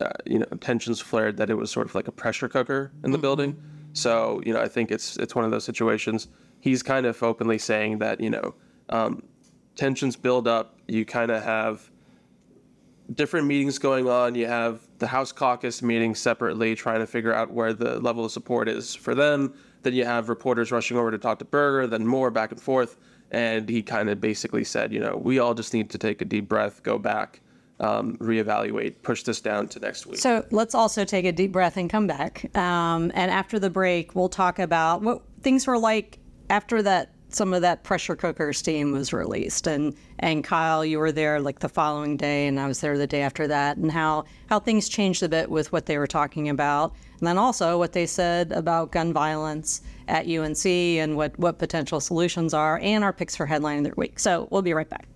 uh, 0.00 0.08
you 0.24 0.38
know, 0.38 0.46
tensions 0.60 1.00
flared 1.00 1.36
that 1.38 1.50
it 1.50 1.54
was 1.54 1.70
sort 1.70 1.86
of 1.86 1.94
like 1.94 2.08
a 2.08 2.12
pressure 2.12 2.48
cooker 2.48 2.92
in 3.02 3.10
the 3.10 3.18
building. 3.18 3.56
So 3.92 4.40
you 4.44 4.52
know, 4.52 4.60
I 4.60 4.68
think 4.68 4.90
it's 4.90 5.16
it's 5.18 5.34
one 5.34 5.44
of 5.44 5.50
those 5.50 5.64
situations. 5.64 6.28
He's 6.60 6.82
kind 6.82 7.06
of 7.06 7.22
openly 7.22 7.58
saying 7.58 7.98
that 7.98 8.20
you 8.20 8.30
know, 8.30 8.54
um, 8.88 9.22
tensions 9.76 10.16
build 10.16 10.48
up. 10.48 10.78
You 10.86 11.04
kind 11.04 11.30
of 11.30 11.42
have 11.42 11.90
different 13.12 13.46
meetings 13.46 13.78
going 13.78 14.08
on. 14.08 14.34
You 14.34 14.46
have 14.46 14.80
the 14.98 15.06
House 15.06 15.32
caucus 15.32 15.82
meeting 15.82 16.14
separately, 16.14 16.74
trying 16.74 17.00
to 17.00 17.06
figure 17.06 17.32
out 17.32 17.50
where 17.50 17.72
the 17.72 18.00
level 18.00 18.24
of 18.24 18.32
support 18.32 18.68
is 18.68 18.94
for 18.94 19.14
them. 19.14 19.54
Then 19.82 19.92
you 19.92 20.04
have 20.04 20.28
reporters 20.28 20.72
rushing 20.72 20.96
over 20.96 21.10
to 21.10 21.18
talk 21.18 21.38
to 21.40 21.44
Berger, 21.44 21.86
then 21.86 22.06
more 22.06 22.30
back 22.30 22.52
and 22.52 22.60
forth. 22.60 22.96
And 23.30 23.68
he 23.68 23.82
kind 23.82 24.08
of 24.08 24.20
basically 24.20 24.64
said, 24.64 24.92
you 24.92 25.00
know, 25.00 25.16
we 25.16 25.38
all 25.38 25.54
just 25.54 25.74
need 25.74 25.90
to 25.90 25.98
take 25.98 26.22
a 26.22 26.24
deep 26.24 26.48
breath, 26.48 26.82
go 26.82 26.98
back, 26.98 27.40
um, 27.80 28.16
reevaluate, 28.18 28.94
push 29.02 29.24
this 29.24 29.40
down 29.40 29.68
to 29.68 29.80
next 29.80 30.06
week. 30.06 30.18
So 30.18 30.46
let's 30.50 30.74
also 30.74 31.04
take 31.04 31.24
a 31.24 31.32
deep 31.32 31.52
breath 31.52 31.76
and 31.76 31.90
come 31.90 32.06
back. 32.06 32.56
Um, 32.56 33.10
and 33.14 33.30
after 33.30 33.58
the 33.58 33.70
break, 33.70 34.14
we'll 34.14 34.28
talk 34.28 34.58
about 34.58 35.02
what 35.02 35.22
things 35.42 35.66
were 35.66 35.78
like 35.78 36.18
after 36.48 36.82
that. 36.82 37.13
Some 37.34 37.52
of 37.52 37.62
that 37.62 37.82
pressure 37.82 38.14
cooker 38.14 38.52
steam 38.52 38.92
was 38.92 39.12
released, 39.12 39.66
and 39.66 39.96
and 40.20 40.44
Kyle, 40.44 40.84
you 40.84 41.00
were 41.00 41.10
there 41.10 41.40
like 41.40 41.58
the 41.58 41.68
following 41.68 42.16
day, 42.16 42.46
and 42.46 42.60
I 42.60 42.68
was 42.68 42.80
there 42.80 42.96
the 42.96 43.08
day 43.08 43.22
after 43.22 43.48
that, 43.48 43.76
and 43.76 43.90
how 43.90 44.26
how 44.46 44.60
things 44.60 44.88
changed 44.88 45.20
a 45.24 45.28
bit 45.28 45.50
with 45.50 45.72
what 45.72 45.86
they 45.86 45.98
were 45.98 46.06
talking 46.06 46.48
about, 46.48 46.94
and 47.18 47.26
then 47.26 47.36
also 47.36 47.76
what 47.76 47.92
they 47.92 48.06
said 48.06 48.52
about 48.52 48.92
gun 48.92 49.12
violence 49.12 49.82
at 50.06 50.28
UNC 50.28 50.64
and 50.64 51.16
what 51.16 51.36
what 51.36 51.58
potential 51.58 51.98
solutions 51.98 52.54
are, 52.54 52.78
and 52.78 53.02
our 53.02 53.12
picks 53.12 53.34
for 53.34 53.46
headline 53.46 53.78
of 53.78 53.84
the 53.84 53.94
week. 53.96 54.20
So 54.20 54.46
we'll 54.52 54.62
be 54.62 54.72
right 54.72 54.88
back. 54.88 55.08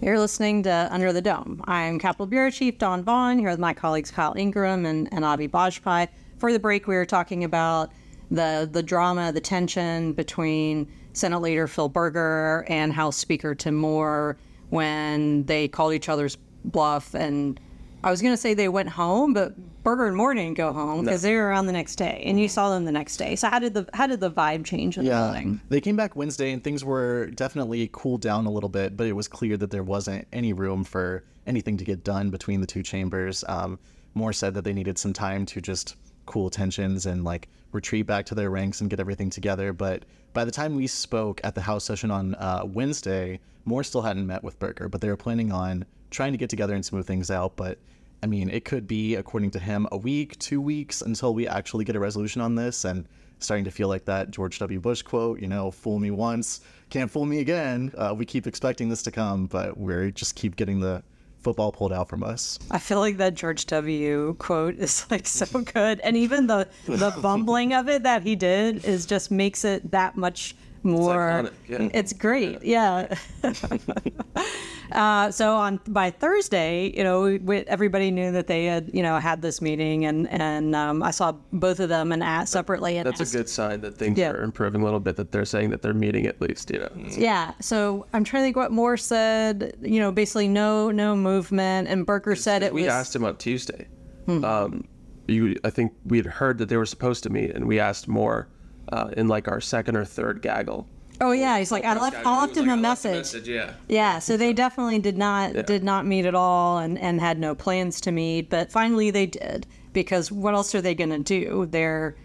You're 0.00 0.20
listening 0.20 0.62
to 0.64 0.88
Under 0.92 1.12
the 1.12 1.20
Dome. 1.20 1.64
I'm 1.66 1.98
Capitol 1.98 2.26
Bureau 2.26 2.50
Chief 2.50 2.78
Dawn 2.78 3.02
Vaughan 3.02 3.40
here 3.40 3.50
with 3.50 3.58
my 3.58 3.74
colleagues 3.74 4.12
Kyle 4.12 4.34
Ingram 4.36 4.86
and, 4.86 5.08
and 5.12 5.24
Avi 5.24 5.48
Bajpai. 5.48 6.06
For 6.38 6.52
the 6.52 6.60
break, 6.60 6.86
we 6.86 6.94
were 6.94 7.06
talking 7.06 7.42
about 7.44 7.90
the 8.32 8.68
the 8.70 8.82
drama, 8.82 9.32
the 9.32 9.40
tension 9.40 10.12
between 10.12 10.90
Senate 11.12 11.40
Leader 11.40 11.66
Phil 11.68 11.88
Berger 11.88 12.64
and 12.68 12.92
House 12.92 13.16
Speaker 13.16 13.54
Tim 13.54 13.74
Moore 13.74 14.36
when 14.70 15.44
they 15.44 15.68
called 15.68 15.92
each 15.92 16.08
other's 16.08 16.36
bluff 16.64 17.14
and 17.14 17.60
I 18.04 18.10
was 18.10 18.20
going 18.20 18.32
to 18.32 18.36
say 18.36 18.52
they 18.54 18.68
went 18.68 18.88
home, 18.88 19.32
but 19.32 19.54
Berger 19.84 20.06
and 20.06 20.16
Moore 20.16 20.34
didn't 20.34 20.56
go 20.56 20.72
home 20.72 21.04
because 21.04 21.22
they 21.22 21.36
were 21.36 21.46
around 21.46 21.66
the 21.66 21.72
next 21.72 21.94
day, 21.96 22.20
and 22.26 22.40
you 22.40 22.48
saw 22.48 22.70
them 22.70 22.84
the 22.84 22.90
next 22.90 23.16
day. 23.16 23.36
So 23.36 23.48
how 23.48 23.60
did 23.60 23.74
the 23.74 23.88
how 23.94 24.08
did 24.08 24.18
the 24.18 24.30
vibe 24.30 24.64
change 24.64 24.98
in 24.98 25.04
the 25.04 25.10
Yeah, 25.10 25.26
building? 25.26 25.60
they 25.68 25.80
came 25.80 25.94
back 25.94 26.16
Wednesday 26.16 26.50
and 26.50 26.64
things 26.64 26.84
were 26.84 27.26
definitely 27.28 27.88
cooled 27.92 28.20
down 28.20 28.46
a 28.46 28.50
little 28.50 28.68
bit, 28.68 28.96
but 28.96 29.06
it 29.06 29.12
was 29.12 29.28
clear 29.28 29.56
that 29.56 29.70
there 29.70 29.84
wasn't 29.84 30.26
any 30.32 30.52
room 30.52 30.82
for 30.82 31.22
anything 31.46 31.76
to 31.76 31.84
get 31.84 32.02
done 32.02 32.30
between 32.30 32.60
the 32.60 32.66
two 32.66 32.82
chambers. 32.82 33.44
Um, 33.48 33.78
Moore 34.14 34.32
said 34.32 34.54
that 34.54 34.64
they 34.64 34.72
needed 34.72 34.98
some 34.98 35.12
time 35.12 35.46
to 35.46 35.60
just 35.60 35.94
cool 36.26 36.50
tensions 36.50 37.06
and 37.06 37.24
like 37.24 37.48
retreat 37.72 38.06
back 38.06 38.26
to 38.26 38.34
their 38.34 38.50
ranks 38.50 38.80
and 38.80 38.90
get 38.90 39.00
everything 39.00 39.30
together. 39.30 39.72
But 39.72 40.04
by 40.32 40.44
the 40.44 40.50
time 40.50 40.74
we 40.74 40.86
spoke 40.86 41.40
at 41.44 41.54
the 41.54 41.62
House 41.62 41.84
session 41.84 42.10
on 42.10 42.34
uh, 42.34 42.62
Wednesday, 42.64 43.40
Moore 43.64 43.84
still 43.84 44.02
hadn't 44.02 44.26
met 44.26 44.42
with 44.42 44.58
Berger, 44.58 44.88
but 44.88 45.00
they 45.00 45.08
were 45.08 45.16
planning 45.16 45.52
on 45.52 45.84
trying 46.10 46.32
to 46.32 46.38
get 46.38 46.50
together 46.50 46.74
and 46.74 46.84
smooth 46.84 47.06
things 47.06 47.30
out. 47.30 47.56
But 47.56 47.78
I 48.22 48.26
mean, 48.26 48.48
it 48.50 48.64
could 48.64 48.86
be, 48.86 49.16
according 49.16 49.50
to 49.52 49.58
him, 49.58 49.88
a 49.90 49.96
week, 49.96 50.38
two 50.38 50.60
weeks 50.60 51.02
until 51.02 51.34
we 51.34 51.48
actually 51.48 51.84
get 51.84 51.96
a 51.96 52.00
resolution 52.00 52.40
on 52.40 52.54
this. 52.54 52.84
And 52.84 53.06
starting 53.42 53.64
to 53.64 53.70
feel 53.70 53.88
like 53.88 54.04
that 54.04 54.30
George 54.30 54.58
W. 54.60 54.80
Bush 54.80 55.02
quote, 55.02 55.40
you 55.40 55.48
know, 55.48 55.70
fool 55.70 55.98
me 55.98 56.10
once, 56.10 56.60
can't 56.90 57.10
fool 57.10 57.26
me 57.26 57.40
again. 57.40 57.92
Uh, 57.96 58.14
we 58.16 58.24
keep 58.24 58.46
expecting 58.46 58.88
this 58.88 59.02
to 59.02 59.10
come, 59.10 59.46
but 59.46 59.76
we 59.76 60.12
just 60.12 60.36
keep 60.36 60.56
getting 60.56 60.80
the 60.80 61.02
football 61.42 61.72
pulled 61.72 61.92
out 61.92 62.08
from 62.08 62.22
us. 62.22 62.58
I 62.70 62.78
feel 62.78 63.00
like 63.00 63.16
that 63.18 63.34
George 63.34 63.66
W. 63.66 64.34
quote 64.38 64.76
is 64.76 65.06
like 65.10 65.26
so 65.26 65.46
good, 65.60 66.00
and 66.00 66.16
even 66.16 66.46
the 66.46 66.68
the 66.86 67.10
bumbling 67.22 67.72
of 67.72 67.88
it 67.88 68.02
that 68.04 68.22
he 68.22 68.36
did 68.36 68.84
is 68.84 69.06
just 69.06 69.30
makes 69.30 69.64
it 69.64 69.90
that 69.90 70.16
much 70.16 70.54
Moore. 70.84 71.16
iconic, 71.44 71.52
yeah. 71.68 71.88
It's 71.94 72.12
great, 72.12 72.62
yeah. 72.64 73.14
uh, 74.92 75.30
so 75.30 75.56
on 75.56 75.80
by 75.88 76.10
Thursday, 76.10 76.92
you 76.96 77.04
know, 77.04 77.38
we, 77.42 77.58
everybody 77.66 78.10
knew 78.10 78.32
that 78.32 78.46
they 78.46 78.64
had 78.66 78.90
you 78.92 79.02
know 79.02 79.18
had 79.18 79.42
this 79.42 79.60
meeting, 79.60 80.04
and 80.04 80.28
and 80.30 80.74
um, 80.74 81.02
I 81.02 81.10
saw 81.10 81.32
both 81.52 81.80
of 81.80 81.88
them 81.88 82.12
and 82.12 82.22
asked 82.22 82.52
separately. 82.52 82.98
And 82.98 83.06
That's 83.06 83.20
a 83.20 83.36
good 83.36 83.48
sign 83.48 83.80
that 83.82 83.96
things 83.96 84.18
Yeah. 84.18 84.30
are 84.32 84.42
improving 84.42 84.80
a 84.82 84.84
little 84.84 85.00
bit. 85.00 85.16
That 85.16 85.32
they're 85.32 85.44
saying 85.44 85.70
that 85.70 85.82
they're 85.82 85.94
meeting 85.94 86.26
at 86.26 86.40
least. 86.40 86.70
You 86.70 86.80
know. 86.80 86.90
Yeah. 87.10 87.52
So 87.60 88.06
I'm 88.12 88.24
trying 88.24 88.42
to 88.42 88.46
think 88.46 88.56
what 88.56 88.72
Moore 88.72 88.96
said. 88.96 89.76
You 89.80 90.00
know, 90.00 90.12
basically 90.12 90.48
no 90.48 90.90
no 90.90 91.14
movement, 91.16 91.88
and 91.88 92.04
Berger 92.06 92.34
said 92.36 92.62
it 92.62 92.72
we 92.74 92.82
was. 92.82 92.90
asked 92.90 93.16
him 93.16 93.24
on 93.24 93.36
Tuesday. 93.36 93.88
Um, 94.28 94.84
you, 95.26 95.56
I 95.64 95.70
think 95.70 95.92
we 96.04 96.16
had 96.18 96.26
heard 96.26 96.58
that 96.58 96.68
they 96.68 96.76
were 96.76 96.86
supposed 96.86 97.22
to 97.24 97.30
meet, 97.30 97.50
and 97.50 97.66
we 97.66 97.80
asked 97.80 98.06
more 98.08 98.48
uh, 98.90 99.10
in 99.16 99.28
like 99.28 99.48
our 99.48 99.60
second 99.60 99.96
or 99.96 100.04
third 100.04 100.42
gaggle. 100.42 100.86
Oh 101.20 101.32
yeah, 101.32 101.58
he's 101.58 101.70
like 101.70 101.84
I 101.84 101.94
left. 101.98 102.16
I 102.26 102.40
left 102.40 102.56
him 102.56 102.68
a 102.68 102.76
message. 102.76 103.46
Yeah. 103.46 103.74
Yeah, 103.88 104.18
so 104.18 104.36
they 104.36 104.52
definitely 104.52 104.98
did 104.98 105.16
not 105.16 105.52
did 105.66 105.84
not 105.84 106.04
meet 106.06 106.26
at 106.26 106.34
all 106.34 106.78
and, 106.78 106.98
and 106.98 107.20
had 107.20 107.38
no 107.38 107.54
plans 107.54 108.00
to 108.02 108.12
meet, 108.12 108.50
but 108.50 108.72
finally 108.72 109.10
they 109.10 109.26
did 109.26 109.66
because 109.92 110.32
what 110.32 110.54
else 110.54 110.74
are 110.74 110.80
they 110.80 110.94
going 110.94 111.10
to 111.10 111.18
do? 111.18 111.66
They're 111.70 112.16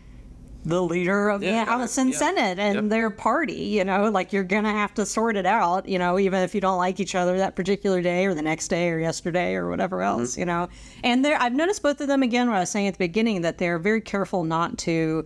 the 0.65 0.81
leader 0.81 1.29
of 1.29 1.43
Yeah, 1.43 1.63
the 1.63 1.71
House 1.71 1.97
and 1.97 2.11
yeah. 2.11 2.17
Senate 2.17 2.59
and 2.59 2.75
Yep. 2.75 2.83
their 2.89 3.09
party, 3.09 3.53
you 3.53 3.85
know, 3.85 4.09
like 4.09 4.33
you're 4.33 4.43
going 4.43 4.63
to 4.65 4.69
have 4.71 4.93
to 4.95 5.05
sort 5.05 5.37
it 5.37 5.45
out, 5.45 5.87
you 5.87 5.97
know, 5.99 6.19
even 6.19 6.41
if 6.41 6.53
you 6.55 6.59
don't 6.59 6.77
like 6.77 6.99
each 6.99 7.15
other 7.15 7.37
that 7.37 7.55
particular 7.55 8.01
day 8.01 8.25
or 8.25 8.33
the 8.33 8.41
next 8.41 8.67
day 8.67 8.89
or 8.89 8.99
yesterday 8.99 9.53
or 9.53 9.69
whatever 9.69 9.97
Mm-hmm. 9.97 10.19
else, 10.21 10.37
you 10.37 10.43
know. 10.45 10.67
And 11.03 11.23
there 11.23 11.39
I've 11.41 11.53
noticed 11.53 11.83
both 11.83 12.01
of 12.01 12.07
them 12.07 12.23
again 12.23 12.47
what 12.49 12.57
I 12.57 12.61
was 12.61 12.69
saying 12.71 12.87
at 12.87 12.95
the 12.95 12.97
beginning 12.97 13.41
that 13.41 13.59
they're 13.59 13.79
very 13.79 14.01
careful 14.01 14.43
not 14.43 14.77
to 14.79 15.25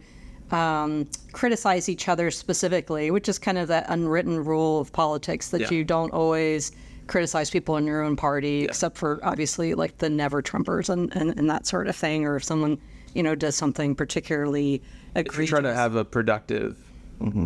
um, 0.53 1.08
criticize 1.31 1.89
each 1.89 2.08
other 2.08 2.31
specifically, 2.31 3.12
which 3.12 3.29
is 3.29 3.39
kind 3.39 3.58
of 3.58 3.67
that 3.70 3.86
unwritten 3.89 4.43
rule 4.43 4.79
of 4.79 4.91
politics 4.91 5.50
that 5.50 5.62
Yeah. 5.62 5.70
you 5.72 5.84
don't 5.84 6.12
always 6.12 6.72
criticize 7.08 7.50
people 7.50 7.77
in 7.77 7.86
your 7.86 8.01
own 8.01 8.15
party, 8.15 8.63
except 8.63 8.98
for 8.98 9.20
obviously 9.24 9.74
like 9.74 9.98
the 9.98 10.10
never 10.10 10.41
Trumpers 10.41 10.89
and, 10.89 11.13
and, 11.15 11.38
and 11.38 11.50
that 11.50 11.65
sort 11.67 11.88
of 11.88 11.96
thing, 11.96 12.25
or 12.25 12.36
if 12.38 12.43
someone, 12.43 12.77
you 13.13 13.24
know, 13.24 13.36
does 13.36 13.55
something 13.55 13.96
particularly 13.96 14.81
If 15.15 15.36
you're 15.38 15.48
trying 15.48 15.63
to 15.63 15.74
have 15.74 15.96
a 15.96 16.05
productive 16.05 16.77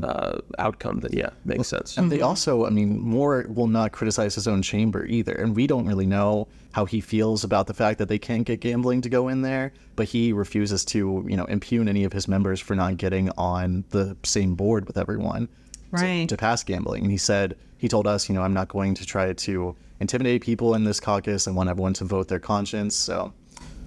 uh, 0.03 0.39
outcome, 0.59 0.99
then 1.01 1.11
yeah, 1.13 1.29
makes 1.43 1.67
sense. 1.67 1.97
And 1.97 2.11
they 2.11 2.21
also, 2.21 2.65
I 2.65 2.69
mean, 2.69 2.99
Moore 2.99 3.45
will 3.49 3.67
not 3.67 3.91
criticize 3.91 4.35
his 4.35 4.47
own 4.47 4.61
chamber 4.61 5.05
either. 5.05 5.33
And 5.33 5.55
we 5.55 5.67
don't 5.67 5.85
really 5.85 6.05
know 6.05 6.47
how 6.73 6.85
he 6.85 7.01
feels 7.01 7.43
about 7.43 7.67
the 7.67 7.73
fact 7.73 7.99
that 7.99 8.09
they 8.09 8.19
can't 8.19 8.45
get 8.45 8.59
gambling 8.59 9.01
to 9.01 9.09
go 9.09 9.27
in 9.29 9.41
there, 9.41 9.71
but 9.95 10.07
he 10.07 10.33
refuses 10.33 10.83
to, 10.85 11.25
you 11.27 11.37
know, 11.37 11.45
impugn 11.45 11.87
any 11.87 12.03
of 12.03 12.11
his 12.13 12.27
members 12.27 12.59
for 12.59 12.75
not 12.75 12.97
getting 12.97 13.29
on 13.37 13.83
the 13.91 14.15
same 14.23 14.55
board 14.55 14.85
with 14.87 14.97
everyone 14.97 15.47
to- 15.47 15.53
Right. 15.91 16.27
to, 16.29 16.35
pass 16.37 16.63
gambling. 16.63 17.03
And 17.03 17.11
he 17.11 17.17
said, 17.17 17.55
he 17.77 17.87
told 17.87 18.07
us, 18.07 18.27
you 18.27 18.35
know, 18.35 18.41
I'm 18.41 18.53
not 18.53 18.67
going 18.67 18.93
to 18.95 19.05
try 19.05 19.31
to 19.31 19.75
intimidate 20.01 20.41
people 20.41 20.73
in 20.75 20.83
this 20.83 20.99
caucus. 20.99 21.47
I 21.47 21.51
want 21.51 21.69
everyone 21.69 21.93
to 21.93 22.03
vote 22.05 22.27
their 22.27 22.39
conscience. 22.39 22.95
So 22.95 23.31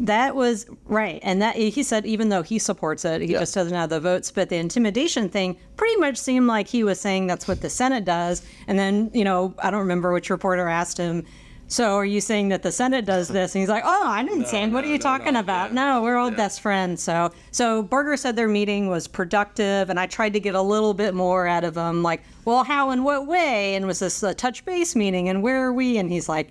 That 0.00 0.36
was 0.36 0.66
right, 0.86 1.18
and 1.24 1.42
that 1.42 1.56
he 1.56 1.82
said 1.82 2.06
even 2.06 2.28
though 2.28 2.42
he 2.42 2.58
supports 2.60 3.04
it, 3.04 3.20
he 3.20 3.32
Yeah. 3.32 3.40
just 3.40 3.54
doesn't 3.54 3.74
have 3.74 3.90
the 3.90 3.98
votes. 3.98 4.30
But 4.30 4.48
the 4.48 4.56
intimidation 4.56 5.28
thing 5.28 5.56
pretty 5.76 5.96
much 5.96 6.16
seemed 6.16 6.46
like 6.46 6.68
he 6.68 6.84
was 6.84 7.00
saying 7.00 7.26
that's 7.26 7.48
what 7.48 7.62
the 7.62 7.70
Senate 7.70 8.04
does. 8.04 8.42
And 8.68 8.78
then 8.78 9.10
you 9.12 9.24
know 9.24 9.54
I 9.58 9.70
don't 9.70 9.80
remember 9.80 10.12
which 10.12 10.30
reporter 10.30 10.68
asked 10.68 10.98
him. 10.98 11.24
So 11.70 11.96
are 11.96 12.04
you 12.04 12.20
saying 12.22 12.48
that 12.48 12.62
the 12.62 12.70
Senate 12.72 13.04
does 13.06 13.26
this? 13.36 13.54
And 13.54 13.60
he's 13.60 13.68
like, 13.68 13.82
"Oh, 13.84 14.06
I 14.06 14.22
didn't 14.24 14.46
say. 14.46 14.62
it. 14.62 14.70
What 14.70 14.84
are 14.84 14.88
you 14.88 14.98
talking 14.98 15.34
about? 15.36 15.74
No, 15.74 16.00
we're 16.00 16.16
all 16.16 16.30
best 16.30 16.60
friends." 16.60 17.02
So, 17.02 17.32
so 17.50 17.82
Berger 17.82 18.16
said 18.16 18.36
their 18.36 18.46
meeting 18.48 18.88
was 18.88 19.08
productive, 19.08 19.90
and 19.90 19.98
I 19.98 20.06
tried 20.06 20.32
to 20.34 20.40
get 20.40 20.54
a 20.54 20.62
little 20.62 20.94
bit 20.94 21.12
more 21.12 21.46
out 21.48 21.64
of 21.64 21.76
him, 21.76 22.04
like, 22.04 22.22
"Well, 22.44 22.62
how 22.62 22.90
and 22.90 23.04
what 23.04 23.26
way?" 23.26 23.74
And 23.74 23.86
was 23.86 23.98
this 23.98 24.22
a 24.22 24.32
touch 24.32 24.64
base 24.64 24.94
meeting? 24.94 25.28
And 25.28 25.42
where 25.42 25.64
are 25.66 25.72
we? 25.72 25.98
And 25.98 26.08
he's 26.10 26.28
like, 26.28 26.50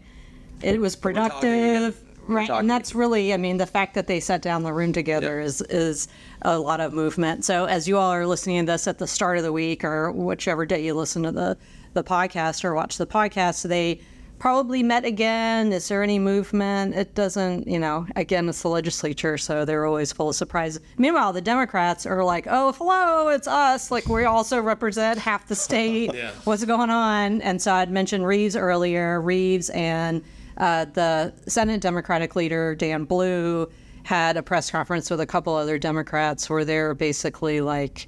"It 0.61 0.79
was 0.81 0.95
productive." 0.97 2.03
Again. 2.27 2.33
We're 2.33 2.39
Right, 2.41 2.47
talking 2.47 2.59
and 2.61 2.69
that's 2.69 2.93
really, 2.93 3.33
I 3.33 3.37
mean, 3.37 3.57
the 3.57 3.65
fact 3.65 3.93
that 3.95 4.07
they 4.07 4.19
sat 4.19 4.41
down 4.41 4.63
the 4.63 4.73
room 4.73 4.93
together 4.93 5.39
Yeah. 5.39 5.45
is 5.45 5.61
is 5.69 6.07
a 6.43 6.57
lot 6.59 6.79
of 6.79 6.93
movement. 6.93 7.45
So 7.45 7.65
as 7.65 7.87
you 7.87 7.97
all 7.97 8.11
are 8.11 8.27
listening 8.27 8.65
to 8.65 8.71
this 8.73 8.87
at 8.87 8.99
the 8.99 9.07
start 9.07 9.37
of 9.37 9.43
the 9.43 9.53
week 9.53 9.83
or 9.83 10.11
whichever 10.11 10.65
day 10.65 10.85
you 10.85 10.93
listen 10.93 11.23
to 11.23 11.31
the 11.31 11.57
the 11.93 12.03
podcast 12.03 12.63
or 12.63 12.73
watch 12.75 12.97
the 12.97 13.07
podcast, 13.07 13.67
they 13.67 13.99
probably 14.37 14.83
met 14.83 15.03
again. 15.03 15.73
Is 15.73 15.87
there 15.87 16.03
any 16.03 16.19
movement? 16.19 16.93
It 16.93 17.15
doesn't, 17.15 17.67
you 17.67 17.79
know. 17.79 18.05
Again, 18.15 18.47
it's 18.47 18.61
the 18.61 18.67
legislature, 18.69 19.35
so 19.35 19.65
they're 19.65 19.83
always 19.87 20.11
full 20.13 20.29
of 20.29 20.35
surprises. 20.35 20.79
Meanwhile, 20.99 21.33
the 21.33 21.41
Democrats 21.41 22.05
are 22.05 22.23
like, 22.23 22.45
"Oh, 22.47 22.71
hello, 22.73 23.29
it's 23.29 23.47
us. 23.47 23.89
Like 23.89 24.07
we 24.07 24.25
also 24.25 24.61
represent 24.61 25.17
half 25.17 25.47
the 25.47 25.55
state. 25.55 26.11
Yeah. 26.17 26.29
What's 26.43 26.63
going 26.65 26.91
on?" 26.91 27.41
And 27.41 27.59
so 27.59 27.73
I'd 27.73 27.89
mentioned 27.89 28.25
Reives 28.25 28.55
earlier. 28.59 29.19
Reives 29.23 29.73
and 29.75 30.21
uh, 30.57 30.85
the 30.85 31.33
Senate 31.47 31.81
Democratic 31.81 32.35
leader 32.35 32.75
Dan 32.75 33.05
Blue 33.05 33.69
had 34.03 34.37
a 34.37 34.43
press 34.43 34.71
conference 34.71 35.09
with 35.09 35.19
a 35.19 35.25
couple 35.25 35.53
other 35.53 35.77
Democrats 35.77 36.49
where 36.49 36.65
they're 36.65 36.93
basically 36.93 37.61
like, 37.61 38.07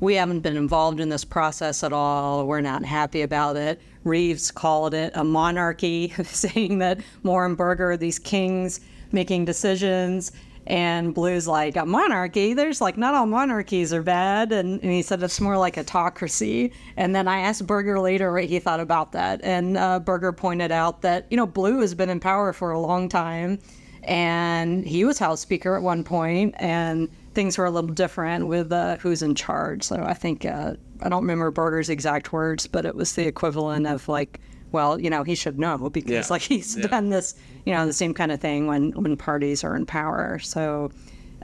"We 0.00 0.14
haven't 0.14 0.40
been 0.40 0.56
involved 0.56 1.00
in 1.00 1.08
this 1.08 1.24
process 1.24 1.82
at 1.82 1.92
all. 1.92 2.46
We're 2.46 2.60
not 2.60 2.84
happy 2.84 3.22
about 3.22 3.56
it." 3.56 3.80
Reives 4.04 4.52
called 4.52 4.94
it 4.94 5.12
a 5.14 5.24
monarchy, 5.24 6.12
saying 6.24 6.78
that 6.78 7.00
Moore 7.22 7.46
and 7.46 7.56
Berger 7.56 7.92
are 7.92 7.96
these 7.96 8.18
kings 8.18 8.80
making 9.12 9.44
decisions. 9.44 10.32
And 10.66 11.14
Blue's 11.14 11.46
like, 11.46 11.76
a 11.76 11.86
monarchy? 11.86 12.52
There's 12.52 12.80
like, 12.80 12.96
not 12.96 13.14
all 13.14 13.26
monarchies 13.26 13.92
are 13.92 14.02
bad. 14.02 14.50
And, 14.50 14.82
and 14.82 14.90
he 14.90 15.02
said 15.02 15.22
it's 15.22 15.40
more 15.40 15.56
like 15.56 15.78
autocracy. 15.78 16.72
And 16.96 17.14
then 17.14 17.28
I 17.28 17.40
asked 17.40 17.66
Berger 17.66 18.00
later 18.00 18.32
what 18.32 18.44
he 18.44 18.58
thought 18.58 18.80
about 18.80 19.12
that. 19.12 19.40
And 19.44 19.78
uh, 19.78 20.00
Berger 20.00 20.32
pointed 20.32 20.72
out 20.72 21.02
that, 21.02 21.26
you 21.30 21.36
know, 21.36 21.46
Blue 21.46 21.80
has 21.80 21.94
been 21.94 22.10
in 22.10 22.18
power 22.18 22.52
for 22.52 22.72
a 22.72 22.80
long 22.80 23.08
time. 23.08 23.60
And 24.02 24.86
he 24.86 25.04
was 25.04 25.18
House 25.18 25.40
Speaker 25.40 25.74
at 25.74 25.82
one 25.82 26.04
point, 26.04 26.54
and 26.58 27.10
things 27.34 27.58
were 27.58 27.64
a 27.64 27.70
little 27.72 27.90
different 27.90 28.46
with 28.46 28.70
uh, 28.70 28.98
who's 28.98 29.20
in 29.20 29.34
charge. 29.34 29.82
So 29.82 29.96
I 29.96 30.14
think, 30.14 30.44
uh, 30.44 30.74
I 31.02 31.08
don't 31.08 31.22
remember 31.22 31.50
Berger's 31.50 31.90
exact 31.90 32.32
words, 32.32 32.68
but 32.68 32.86
it 32.86 32.94
was 32.94 33.14
the 33.14 33.26
equivalent 33.26 33.86
of 33.88 34.08
like, 34.08 34.40
well, 34.76 35.00
you 35.00 35.10
know, 35.10 35.22
he 35.24 35.34
should 35.34 35.58
know 35.58 35.88
because 35.90 36.10
Yeah. 36.10 36.22
like 36.34 36.42
he's 36.42 36.76
Yeah. 36.76 36.86
done 36.88 37.08
this, 37.16 37.34
you 37.64 37.72
know, 37.74 37.86
the 37.86 37.92
same 38.02 38.12
kind 38.14 38.30
of 38.30 38.38
thing 38.40 38.66
when 38.70 38.82
when 39.02 39.16
parties 39.16 39.64
are 39.64 39.74
in 39.74 39.86
power. 39.86 40.38
So 40.38 40.90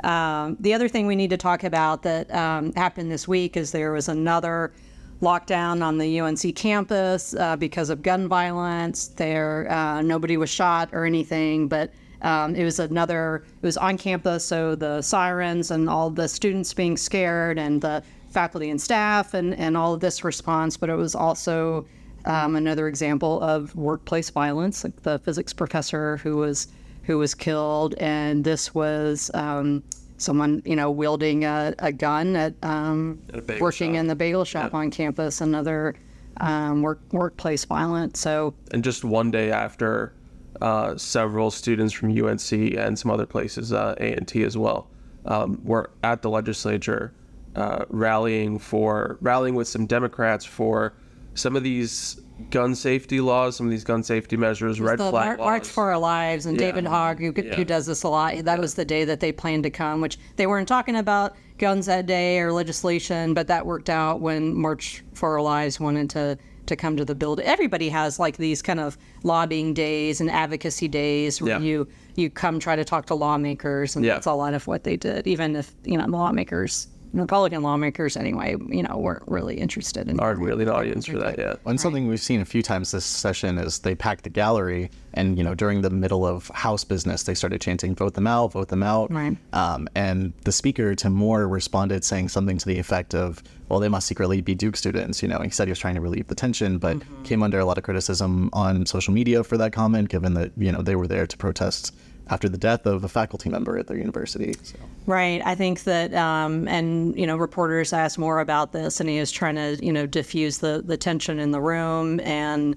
um, 0.05 0.57
the 0.61 0.73
other 0.75 0.89
thing 0.89 1.07
we 1.07 1.17
need 1.17 1.31
to 1.31 1.37
talk 1.37 1.65
about 1.65 2.03
that 2.03 2.25
um, 2.35 2.73
happened 2.75 3.11
this 3.11 3.27
week 3.27 3.57
is 3.57 3.73
there 3.73 3.93
was 3.93 4.09
another 4.09 4.73
lockdown 5.21 5.83
on 5.83 5.99
the 5.99 6.21
UNC 6.21 6.55
campus 6.57 7.35
uh, 7.35 7.57
because 7.57 7.89
of 7.91 8.03
gun 8.03 8.29
violence. 8.29 9.09
There, 9.09 9.67
uh, 9.71 10.03
nobody 10.03 10.37
was 10.37 10.51
shot 10.51 10.89
or 10.93 11.05
anything, 11.05 11.69
but 11.69 11.91
um, 12.23 12.55
it 12.55 12.65
was 12.65 12.79
another. 12.79 13.45
It 13.63 13.67
was 13.67 13.77
on 13.77 13.97
campus, 13.99 14.45
so 14.45 14.75
the 14.75 15.01
sirens 15.03 15.71
and 15.71 15.89
all 15.89 16.11
the 16.11 16.29
students 16.29 16.73
being 16.75 16.97
scared 16.97 17.59
and 17.59 17.81
the 17.81 18.03
faculty 18.31 18.71
and 18.71 18.81
staff 18.81 19.35
and 19.35 19.55
and 19.65 19.77
all 19.77 19.93
of 19.95 20.01
this 20.01 20.23
response. 20.25 20.77
But 20.77 20.89
it 20.91 20.97
was 20.97 21.15
also 21.15 21.85
um, 22.25 22.57
another 22.57 22.89
example 22.89 23.41
of 23.41 23.75
workplace 23.75 24.31
violence, 24.31 24.85
like 24.85 25.03
the 25.03 25.19
physics 25.21 25.53
professor 25.53 26.19
who 26.19 26.37
was 26.37 26.69
who 27.05 27.19
was 27.19 27.35
killed, 27.35 27.95
and 27.99 28.45
this 28.45 28.75
was 28.75 29.31
um, 29.35 29.83
someone 30.19 30.63
you 30.65 30.77
know 30.77 30.91
wielding 30.91 31.45
a, 31.45 31.75
a 31.81 31.93
gun 31.93 32.37
at, 32.37 32.55
um, 32.63 33.21
At 33.33 33.51
a 33.51 33.59
working 33.59 33.95
shop. 33.95 34.01
in 34.01 34.07
the 34.07 34.15
bagel 34.15 34.45
shop 34.45 34.75
on 34.75 34.91
campus. 34.91 35.41
Another 35.41 35.95
um, 36.39 36.83
work 36.83 37.01
workplace 37.13 37.65
violence. 37.65 38.21
So 38.21 38.55
and 38.71 38.85
just 38.85 39.05
one 39.05 39.31
day 39.31 39.51
after 39.51 40.13
uh, 40.61 40.97
several 40.97 41.51
students 41.51 41.93
from 41.93 42.11
UNC 42.11 42.53
and 42.53 42.99
some 42.99 43.11
other 43.11 43.27
places, 43.27 43.73
uh, 43.73 43.97
A&T 43.99 44.45
as 44.45 44.57
well, 44.57 44.87
um, 45.27 45.61
were 45.65 45.91
at 46.05 46.23
the 46.23 46.31
legislature 46.31 47.13
uh, 47.57 47.85
rallying 47.89 48.59
for 48.59 49.19
rallying 49.21 49.55
with 49.55 49.67
some 49.67 49.87
Democrats 49.87 50.45
for 50.45 50.95
some 51.35 51.57
of 51.57 51.63
these 51.63 52.21
gun 52.51 52.75
safety 52.75 53.21
laws, 53.21 53.57
some 53.57 53.67
of 53.67 53.71
these 53.71 53.85
gun 53.85 54.03
safety 54.03 54.37
measures, 54.37 54.81
red 54.81 54.99
the 54.99 55.11
flag 55.11 55.39
Mar- 55.39 55.47
March 55.47 55.67
for 55.67 55.91
Our 55.93 55.99
Lives 55.99 56.47
and 56.47 56.59
David 56.59 56.85
Hogg, 56.87 57.21
who, 57.21 57.33
who 57.33 57.65
does 57.65 57.87
this 57.87 58.03
a 58.03 58.09
lot, 58.09 58.45
that 58.45 58.59
was 58.59 58.75
the 58.75 58.85
day 58.85 59.05
that 59.05 59.21
they 59.21 59.33
planned 59.33 59.63
to 59.63 59.71
come, 59.71 60.01
which 60.01 60.19
they 60.37 60.47
weren't 60.47 60.69
talking 60.69 60.97
about 60.97 61.35
guns 61.59 61.87
that 61.87 62.07
day 62.07 62.39
or 62.41 62.53
legislation, 62.53 63.33
but 63.35 63.47
that 63.47 63.65
worked 63.65 63.89
out 63.91 64.21
when 64.21 64.55
March 64.55 65.05
for 65.15 65.33
Our 65.35 65.43
Lives 65.43 65.79
wanted 65.81 66.11
to 66.11 66.39
to 66.65 66.77
come 66.77 66.97
to 66.97 67.05
the 67.05 67.15
building. 67.15 67.45
Everybody 67.45 67.89
has 67.89 68.21
like 68.21 68.37
these 68.37 68.63
kind 68.63 68.79
of 68.79 68.97
lobbying 69.25 69.75
days 69.75 70.21
and 70.21 70.31
advocacy 70.31 70.87
days 70.87 71.43
where 71.43 71.55
Yeah. 71.55 71.59
you 71.59 71.89
you 72.15 72.31
come 72.31 72.61
try 72.61 72.77
to 72.77 72.85
talk 72.85 73.07
to 73.07 73.17
lawmakers, 73.17 73.97
and 73.97 74.05
Yeah. 74.05 74.15
that's 74.15 74.27
a 74.27 74.33
lot 74.33 74.55
of 74.55 74.69
what 74.69 74.85
they 74.85 74.97
did. 74.97 75.27
Even 75.27 75.57
if 75.57 75.75
you 75.85 75.99
know 75.99 76.07
lawmakers, 76.07 76.87
Republican 77.13 77.63
lawmakers 77.63 78.17
anyway, 78.17 78.57
you 78.69 78.83
know, 78.83 78.97
weren't 78.97 79.23
really 79.27 79.57
interested 79.57 80.09
in. 80.09 80.19
aren't 80.19 80.41
really 80.41 80.65
an 80.65 80.71
audience 80.71 81.07
for 81.07 81.19
that 81.19 81.39
yet. 81.39 81.59
And 81.67 81.81
something 81.81 82.09
we've 82.09 82.21
seen 82.21 82.41
a 82.41 82.45
few 82.45 82.63
times 82.63 82.91
this 82.91 83.05
session 83.05 83.59
is 83.59 83.81
they 83.81 83.95
packed 83.95 84.25
the 84.25 84.31
gallery, 84.31 84.91
and 85.15 85.37
you 85.37 85.45
know 85.45 85.55
during 85.55 85.83
the 85.83 85.91
middle 85.91 86.27
of 86.27 86.49
House 86.49 86.85
business, 86.85 87.25
they 87.25 87.35
started 87.35 87.61
chanting 87.61 87.95
"Vote 87.95 88.15
them 88.15 88.27
out, 88.27 88.53
vote 88.53 88.69
them 88.69 88.83
out." 88.83 89.13
Right. 89.13 89.37
Um, 89.53 89.89
and 89.95 90.33
the 90.45 90.53
speaker 90.53 90.95
Tim 90.95 91.13
Moore 91.13 91.47
responded 91.49 92.05
saying 92.05 92.31
something 92.31 92.57
to 92.59 92.67
the 92.67 92.79
effect 92.79 93.15
of, 93.15 93.43
"Well, 93.69 93.81
they 93.81 93.89
must 93.89 94.07
secretly 94.07 94.41
be 94.41 94.55
Duke 94.55 94.77
students." 94.77 95.23
You 95.23 95.29
know, 95.29 95.41
he 95.41 95.51
said 95.51 95.69
he 95.69 95.73
was 95.73 95.79
trying 95.79 95.97
to 95.97 96.01
relieve 96.01 96.29
the 96.29 96.35
tension, 96.35 96.79
but 96.79 97.03
came 97.25 97.43
under 97.43 97.59
a 97.59 97.65
lot 97.65 97.79
of 97.79 97.85
criticism 97.85 98.49
on 98.53 98.87
social 98.87 99.13
media 99.13 99.45
for 99.45 99.59
that 99.59 99.73
comment, 99.73 100.09
given 100.09 100.35
that 100.35 100.53
you 100.57 100.73
know 100.73 100.81
they 100.83 100.97
were 100.97 101.07
there 101.07 101.27
to 101.27 101.37
protest 101.37 101.95
after 102.29 102.49
the 102.49 102.59
death 102.59 102.87
of 102.87 103.05
a 103.05 103.09
faculty 103.09 103.51
member 103.51 103.77
at 103.79 103.87
their 103.87 103.99
university. 103.99 104.55
So. 104.63 104.77
Right. 105.07 105.43
I 105.45 105.55
think 105.55 105.85
that, 105.85 106.15
um, 106.15 106.69
and 106.69 107.17
you 107.19 107.27
know, 107.27 107.37
reporters 107.37 107.93
asked 107.93 108.19
Moore 108.19 108.41
about 108.41 108.73
this, 108.73 109.01
and 109.01 109.09
he 109.09 109.19
is 109.19 109.33
trying 109.33 109.57
to, 109.57 109.79
you 109.85 109.93
know, 109.93 110.07
diffuse 110.07 110.59
the 110.59 110.83
the 110.85 110.97
tension 110.97 111.39
in 111.39 111.51
the 111.51 111.61
room. 111.61 112.21
And 112.21 112.77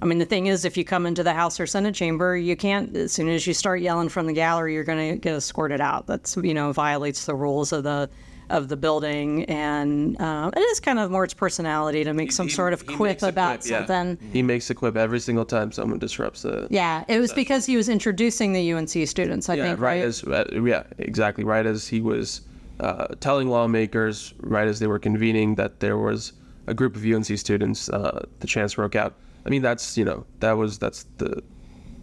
I 0.00 0.06
mean, 0.06 0.18
the 0.18 0.24
thing 0.24 0.46
is, 0.46 0.64
if 0.64 0.76
you 0.76 0.84
come 0.84 1.06
into 1.06 1.22
the 1.22 1.32
House 1.32 1.58
or 1.58 1.66
Senate 1.66 1.94
chamber, 1.94 2.36
you 2.36 2.56
can't. 2.56 2.94
As 2.96 3.12
soon 3.12 3.28
as 3.28 3.46
you 3.46 3.54
start 3.54 3.80
yelling 3.80 4.08
from 4.08 4.26
the 4.26 4.32
gallery, 4.32 4.74
you're 4.74 4.84
going 4.84 5.14
to 5.14 5.18
get 5.18 5.34
escorted 5.34 5.80
out. 5.80 6.06
That's 6.06 6.36
you 6.36 6.54
know 6.54 6.72
violates 6.72 7.26
the 7.26 7.34
rules 7.34 7.72
of 7.72 7.84
the 7.84 8.08
of 8.50 8.68
the 8.68 8.76
building, 8.76 9.44
and 9.44 10.20
uh, 10.20 10.50
it 10.54 10.60
is 10.60 10.80
kind 10.80 10.98
of 10.98 11.10
more 11.10 11.24
its 11.24 11.34
personality 11.34 12.04
to 12.04 12.12
make 12.12 12.30
some 12.32 12.48
sort 12.48 12.72
of 12.72 12.82
He 12.82 12.94
quip 12.94 13.10
makes 13.10 13.22
a 13.22 13.28
about 13.28 13.60
quip, 13.60 13.70
yeah. 13.70 13.86
something. 13.86 14.30
He 14.32 14.42
makes 14.42 14.68
a 14.70 14.74
quip 14.74 14.96
every 14.96 15.20
single 15.20 15.44
time 15.44 15.72
someone 15.72 15.98
disrupts 15.98 16.42
the. 16.42 16.66
Yeah, 16.70 17.04
it 17.08 17.18
was 17.18 17.32
because 17.32 17.66
he 17.66 17.76
was 17.76 17.88
introducing 17.88 18.52
the 18.52 18.72
UNC 18.72 18.90
students. 19.08 19.48
I 19.48 19.54
Yeah, 19.54 19.64
think. 19.68 19.80
right 19.80 20.02
as 20.02 20.24
uh, 20.24 20.44
yeah, 20.52 20.84
exactly 20.98 21.44
right 21.44 21.64
as 21.66 21.88
he 21.88 22.00
was 22.00 22.42
uh, 22.80 23.08
telling 23.20 23.48
lawmakers, 23.48 24.34
right 24.40 24.68
as 24.68 24.78
they 24.80 24.86
were 24.86 24.98
convening 24.98 25.54
that 25.56 25.80
there 25.80 25.96
was 25.96 26.32
a 26.66 26.74
group 26.74 26.96
of 26.96 27.04
UNC 27.04 27.26
students, 27.38 27.88
uh, 27.90 28.24
the 28.40 28.46
chance 28.46 28.74
broke 28.74 28.96
out. 28.96 29.14
I 29.46 29.50
mean, 29.50 29.62
that's 29.62 29.96
you 29.98 30.04
know 30.04 30.24
that 30.40 30.52
was 30.52 30.78
that's 30.78 31.04
the 31.18 31.42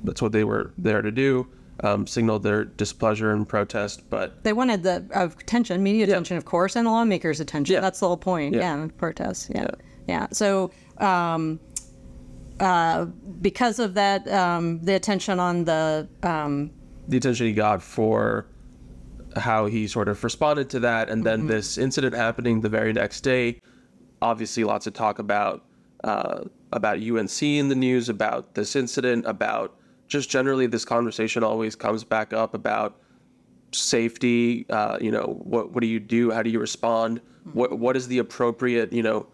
that's 0.04 0.22
what 0.22 0.32
they 0.32 0.44
were 0.44 0.72
there 0.78 1.02
to 1.02 1.12
do, 1.12 1.48
um, 1.82 2.06
signaled 2.08 2.44
their 2.44 2.66
displeasure 2.66 3.32
and 3.32 3.48
protest. 3.48 4.10
But 4.10 4.44
They 4.44 4.54
wanted 4.54 4.84
the 4.84 5.06
of 5.12 5.38
attention, 5.40 5.82
media 5.84 6.06
attention, 6.06 6.38
of 6.38 6.46
course, 6.46 6.76
and 6.76 6.86
the 6.86 6.92
lawmakers' 6.92 7.40
attention. 7.40 7.74
Yeah. 7.74 7.82
That's 7.82 8.00
the 8.00 8.08
whole 8.08 8.18
point. 8.18 8.56
Yeah. 8.56 8.62
Yeah, 8.62 8.88
protests. 8.98 9.50
Yeah, 9.54 9.68
yeah. 10.08 10.28
So, 10.32 10.72
um, 10.98 11.60
uh, 12.60 13.06
because 13.42 13.80
of 13.80 13.96
that, 13.96 14.28
um, 14.28 14.82
the 14.84 14.94
attention 14.94 15.40
on 15.40 15.66
the 15.66 16.08
um, 16.24 16.72
the 17.08 17.18
attention 17.18 17.48
he 17.48 17.54
got 17.54 17.82
for 17.82 18.46
how 19.36 19.66
he 19.66 19.88
sort 19.88 20.08
of 20.08 20.24
responded 20.24 20.70
to 20.70 20.80
that, 20.82 21.10
and 21.10 21.24
then 21.24 21.48
this 21.48 21.78
incident 21.78 22.14
happening 22.16 22.62
the 22.62 22.70
very 22.70 22.94
next 22.94 23.22
day. 23.22 23.60
Obviously, 24.22 24.64
lots 24.64 24.86
of 24.86 24.94
talk 24.94 25.18
about 25.18 25.66
uh, 26.04 26.44
about 26.72 27.00
UNC 27.00 27.42
in 27.42 27.70
the 27.70 27.76
news, 27.76 28.10
about 28.10 28.54
this 28.54 28.76
incident, 28.76 29.26
about 29.26 29.76
just 30.12 30.30
generally 30.30 30.68
this 30.68 30.84
conversation 30.84 31.42
always 31.42 31.74
comes 31.74 32.04
back 32.04 32.34
up 32.34 32.54
about 32.54 33.00
safety. 33.72 34.66
Uh, 34.70 34.98
you 35.00 35.10
know, 35.10 35.40
what 35.44 35.72
what 35.72 35.82
do 35.82 35.88
you 35.88 36.02
do? 36.02 36.32
How 36.32 36.44
do 36.44 36.50
you 36.50 36.60
respond? 36.60 37.22
What 37.54 37.80
what 37.80 37.96
is 37.96 38.10
the 38.10 38.18
appropriate? 38.18 38.92
You 38.92 39.04
know, 39.04 39.28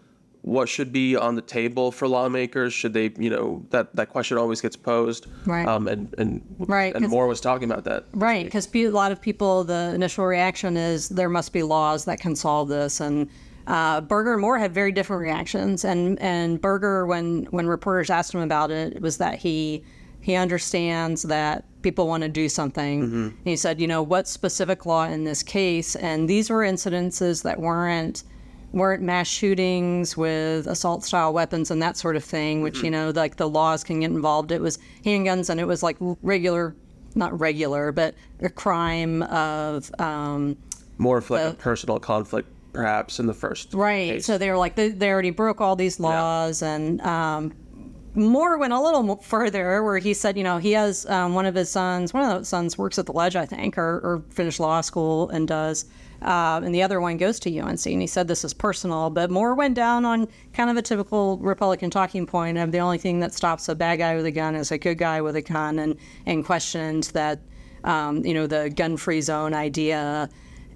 what 0.43 0.69
should 0.69 0.93
be 0.93 1.15
on 1.15 1.33
the 1.33 1.41
table 1.41 1.91
for 1.91 2.07
lawmakers? 2.07 2.75
Should 2.75 2.93
they? 2.93 3.11
You 3.17 3.31
know, 3.31 3.65
that 3.71 3.95
that 3.95 4.09
question 4.09 4.37
always 4.37 4.61
gets 4.61 4.75
posed. 4.75 5.25
Right. 5.47 5.67
Um, 5.67 5.87
and 5.87 6.13
and 6.19 6.43
Right, 6.59 6.95
and 6.95 7.09
Moore 7.09 7.25
was 7.25 7.41
talking 7.41 7.71
about 7.71 7.83
that. 7.85 8.05
Right, 8.13 8.45
because 8.45 8.69
a 8.73 8.89
lot 8.89 9.11
of 9.11 9.19
people, 9.19 9.63
the 9.63 9.91
initial 9.95 10.25
reaction 10.25 10.77
is 10.77 11.09
there 11.09 11.27
must 11.27 11.53
be 11.53 11.63
laws 11.63 12.05
that 12.05 12.19
can 12.19 12.35
solve 12.35 12.69
this, 12.69 13.01
and 13.01 13.27
uh, 13.65 14.01
Berger 14.01 14.33
and 14.33 14.41
Moore 14.41 14.59
had 14.59 14.75
very 14.75 14.91
different 14.91 15.23
reactions. 15.23 15.83
And 15.83 16.21
and 16.21 16.61
Berger, 16.61 17.07
when 17.07 17.45
when 17.45 17.65
reporters 17.65 18.11
asked 18.11 18.35
him 18.35 18.41
about 18.41 18.69
it 18.69 19.01
was 19.01 19.17
that 19.17 19.39
he 19.39 19.83
he 20.21 20.35
understands 20.35 21.23
that 21.23 21.65
people 21.81 22.07
want 22.07 22.23
to 22.23 22.29
do 22.29 22.49
something. 22.49 23.03
And 23.03 23.37
he 23.45 23.55
said, 23.55 23.79
you 23.79 23.87
know, 23.87 24.03
what 24.03 24.27
specific 24.27 24.85
law 24.85 25.05
in 25.05 25.23
this 25.23 25.41
case? 25.43 25.95
And 25.95 26.29
these 26.29 26.49
were 26.49 26.61
incidences 26.61 27.43
that 27.43 27.59
weren't 27.59 28.23
weren't 28.73 29.01
mass 29.01 29.27
shootings 29.27 30.17
with 30.17 30.67
assault 30.67 31.03
style 31.03 31.31
weapons 31.31 31.71
and 31.71 31.81
that 31.81 31.95
sort 31.95 32.17
of 32.17 32.23
thing, 32.23 32.61
which 32.61 32.83
you 32.83 32.91
know, 32.91 33.11
like 33.11 33.37
the 33.37 33.47
laws 33.47 33.83
can 33.83 34.01
get 34.01 34.11
involved. 34.11 34.51
It 34.51 34.61
was 34.61 34.77
handguns, 35.05 35.49
and 35.49 35.59
it 35.59 35.65
was 35.65 35.81
like 35.83 35.97
regular 35.99 36.75
not 37.15 37.37
regular, 37.39 37.91
but 37.91 38.15
a 38.41 38.49
crime 38.49 39.23
of 39.23 39.89
um, 39.99 40.57
more 40.97 41.17
of 41.17 41.29
like 41.29 41.53
a 41.53 41.55
personal 41.55 41.99
conflict, 41.99 42.49
perhaps 42.73 43.19
in 43.19 43.25
the 43.25 43.33
first. 43.33 43.73
right. 43.73 44.13
case. 44.13 44.25
So 44.25 44.37
they 44.37 44.49
were 44.49 44.57
like 44.57 44.75
they, 44.75 44.89
they 44.89 45.09
already 45.09 45.31
broke 45.31 45.59
all 45.59 45.75
these 45.75 45.99
laws, 45.99 46.61
and 46.61 47.01
um, 47.01 47.53
Moore 48.17 48.57
went 48.57 48.73
a 48.73 48.81
little 48.81 49.17
further, 49.17 49.83
where 49.83 49.99
he 49.99 50.13
said, 50.13 50.37
you 50.37 50.43
know, 50.43 50.57
he 50.57 50.71
has 50.71 51.05
um, 51.05 51.35
one 51.35 51.45
of 51.45 51.53
his 51.53 51.69
sons, 51.69 52.13
one 52.13 52.23
of 52.23 52.29
those 52.29 52.49
sons 52.49 52.77
works 52.77 52.97
at 52.97 53.05
the 53.05 53.13
Ledge, 53.13 53.35
I 53.35 53.45
think, 53.45 53.77
or, 53.77 53.99
or 53.99 54.23
finished 54.31 54.59
law 54.59 54.81
school 54.81 55.29
and 55.29 55.47
does. 55.47 55.85
Uh, 56.23 56.59
and 56.63 56.73
the 56.73 56.81
other 56.81 56.99
one 56.99 57.17
goes 57.17 57.39
to 57.41 57.59
UNC, 57.59 57.85
and 57.85 58.01
he 58.01 58.07
said 58.07 58.27
this 58.27 58.43
is 58.43 58.53
personal. 58.53 59.11
But 59.11 59.29
Moore 59.29 59.53
went 59.53 59.75
down 59.75 60.03
on 60.03 60.27
kind 60.51 60.71
of 60.71 60.75
a 60.75 60.81
typical 60.81 61.37
Republican 61.37 61.91
talking 61.91 62.25
point 62.25 62.57
of 62.57 62.71
the 62.71 62.79
only 62.79 62.97
thing 62.97 63.19
that 63.19 63.35
stops 63.35 63.69
a 63.69 63.75
bad 63.75 63.97
guy 63.97 64.15
with 64.15 64.25
a 64.25 64.31
gun 64.31 64.55
is 64.55 64.71
a 64.71 64.79
good 64.79 64.97
guy 64.97 65.21
with 65.21 65.35
a 65.35 65.43
gun, 65.43 65.77
and 65.77 65.95
and 66.25 66.43
questioned 66.43 67.03
that, 67.13 67.39
um, 67.83 68.25
you 68.25 68.33
know, 68.33 68.47
the 68.47 68.71
gun-free 68.71 69.21
zone 69.21 69.53
idea 69.53 70.27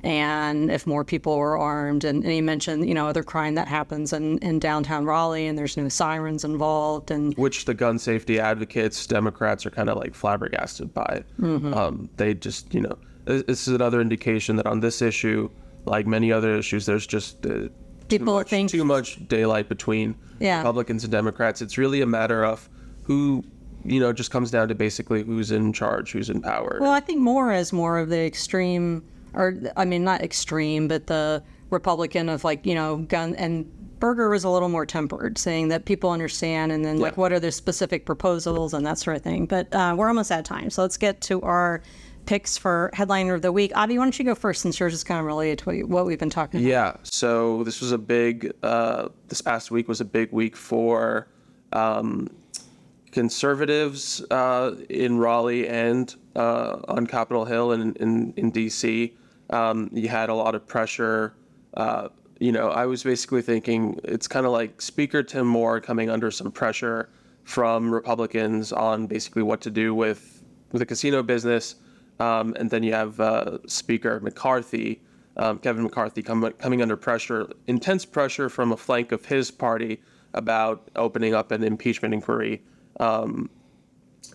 and 0.04 0.72
if 0.72 0.88
Moore 0.88 1.04
people 1.04 1.38
were 1.38 1.58
armed. 1.58 2.04
And, 2.04 2.24
and 2.24 2.32
he 2.32 2.42
mentioned, 2.42 2.88
you 2.88 2.94
know, 2.94 3.08
other 3.08 3.24
crime 3.24 3.56
that 3.56 3.68
happens 3.68 4.14
in, 4.14 4.38
in 4.40 4.60
downtown 4.60 5.06
Raleigh, 5.06 5.48
and 5.48 5.58
there's 5.58 5.78
no 5.78 5.90
sirens 5.90 6.44
involved. 6.44 7.12
And 7.12 7.36
which 7.38 7.66
the 7.66 7.74
gun 7.74 8.00
safety 8.00 8.40
advocates, 8.40 9.06
Democrats, 9.08 9.66
are 9.66 9.72
kind 9.72 9.90
of 9.90 9.98
like 9.98 10.16
flabbergasted 10.16 10.94
by. 10.94 11.24
Mm-hmm. 11.40 11.74
Um, 11.74 12.10
they 12.18 12.34
just, 12.34 12.74
you 12.74 12.82
know, 12.82 12.98
this 13.26 13.68
is 13.68 13.76
another 13.76 14.02
indication 14.02 14.56
that 14.56 14.66
on 14.66 14.80
this 14.80 15.02
issue, 15.02 15.50
like 15.86 16.08
many 16.08 16.32
other 16.32 16.56
issues, 16.56 16.86
there's 16.86 17.06
just 17.08 17.46
uh, 17.46 17.70
people 18.08 18.26
too 18.28 18.34
much, 18.34 18.50
think, 18.50 18.70
too 18.72 18.84
much 18.86 19.28
daylight 19.28 19.70
between 19.70 20.16
Yeah. 20.40 20.58
Republicans 20.58 21.04
and 21.04 21.12
Democrats. 21.12 21.62
It's 21.62 21.78
really 21.78 22.02
a 22.02 22.06
matter 22.08 22.44
of 22.44 22.68
who, 23.04 23.44
you 23.84 24.00
know, 24.00 24.14
just 24.14 24.32
comes 24.32 24.52
down 24.52 24.68
to 24.70 24.76
basically 24.76 25.24
who's 25.24 25.52
in 25.52 25.74
charge, 25.74 26.12
who's 26.12 26.30
in 26.30 26.42
power. 26.42 26.78
well, 26.82 26.92
I 26.92 27.00
think 27.00 27.20
more 27.20 27.54
is 27.54 27.72
more 27.72 28.00
of 28.00 28.10
the 28.10 28.20
extreme, 28.26 29.04
or 29.34 29.56
I 29.78 29.86
mean, 29.86 30.04
not 30.04 30.22
extreme, 30.22 30.88
but 30.88 31.08
the 31.08 31.44
Republican 31.70 32.30
of 32.30 32.44
like, 32.44 32.66
you 32.66 32.76
know, 32.76 32.98
gun 32.98 33.36
and. 33.36 33.72
Berger 34.02 34.30
was 34.30 34.44
a 34.44 34.50
little 34.50 34.68
more 34.68 34.84
tempered, 34.84 35.38
saying 35.38 35.68
that 35.68 35.86
people 35.86 36.10
understand, 36.10 36.72
and 36.72 36.84
then 36.84 36.98
like, 36.98 37.18
what 37.18 37.32
are 37.32 37.40
the 37.40 37.52
specific 37.52 38.04
proposals 38.04 38.74
and 38.74 38.84
that 38.84 38.98
sort 38.98 39.16
of 39.16 39.22
thing. 39.22 39.46
But 39.46 39.72
uh, 39.76 39.94
we're 39.96 40.08
almost 40.08 40.32
out 40.32 40.40
of 40.40 40.46
time, 40.46 40.72
so 40.72 40.82
let's 40.82 40.98
get 40.98 41.22
to 41.22 41.40
our 41.44 41.84
picks 42.26 42.58
for 42.58 42.90
headliner 42.96 43.36
of 43.36 43.44
the 43.44 43.52
week. 43.52 43.72
Avi, 43.76 44.00
why 44.00 44.06
don't 44.06 44.18
you 44.18 44.26
go 44.26 44.34
first, 44.34 44.64
since 44.64 44.80
yours 44.80 44.96
is 44.96 45.04
kind 45.04 45.20
of 45.20 45.28
related 45.28 45.60
to 45.60 45.66
what, 45.66 45.88
what 45.88 46.06
we've 46.08 46.18
been 46.18 46.32
talking 46.32 46.62
about. 46.62 46.68
Yeah. 46.68 46.96
So 47.04 47.64
this 47.64 47.80
was 47.80 47.92
a 47.92 48.00
big. 48.00 48.52
Uh, 48.64 49.10
this 49.28 49.40
past 49.40 49.70
week 49.70 49.88
was 49.88 50.02
a 50.02 50.06
big 50.06 50.32
week 50.32 50.56
for 50.56 51.28
um, 51.72 52.28
conservatives 53.12 54.22
uh, 54.32 54.76
in 54.90 55.18
Raleigh 55.18 55.68
and 55.68 56.14
uh, 56.36 56.80
on 56.88 57.08
Capitol 57.08 57.46
Hill 57.46 57.72
and 57.72 57.96
in 57.98 58.34
in 58.38 58.52
DC. 58.52 59.14
Um, 59.50 59.90
you 59.94 60.08
had 60.08 60.30
a 60.30 60.34
lot 60.34 60.56
of 60.56 60.66
pressure. 60.66 61.34
Uh, 61.76 62.10
you 62.40 62.52
know, 62.52 62.70
I 62.70 62.86
was 62.86 63.04
basically 63.04 63.42
thinking 63.42 64.00
it's 64.04 64.28
kind 64.28 64.46
of 64.46 64.52
like 64.52 64.82
Speaker 64.82 65.24
Tim 65.24 65.46
Moore 65.46 65.80
coming 65.80 66.10
under 66.10 66.32
some 66.32 66.52
pressure 66.52 67.10
from 67.44 67.94
Republicans 67.94 68.72
on 68.72 69.08
basically 69.08 69.44
what 69.44 69.62
to 69.62 69.70
do 69.70 69.94
with 69.94 70.44
with 70.72 70.80
the 70.80 70.86
casino 70.86 71.22
business. 71.22 71.76
Um, 72.20 72.56
and 72.60 72.70
then 72.70 72.84
you 72.84 72.94
have 72.94 73.20
uh, 73.20 73.58
Speaker 73.68 74.20
McCarthy, 74.20 75.02
um, 75.38 75.58
Kevin 75.58 75.84
McCarthy, 75.84 76.22
com- 76.22 76.54
coming 76.60 76.82
under 76.82 76.96
pressure, 76.96 77.50
intense 77.68 78.06
pressure 78.06 78.48
from 78.48 78.72
a 78.72 78.78
flank 78.78 79.12
of 79.12 79.26
his 79.26 79.50
party 79.50 80.00
about 80.34 80.90
opening 80.96 81.34
up 81.34 81.52
an 81.52 81.64
impeachment 81.64 82.14
inquiry. 82.14 82.62
Um, 83.00 83.50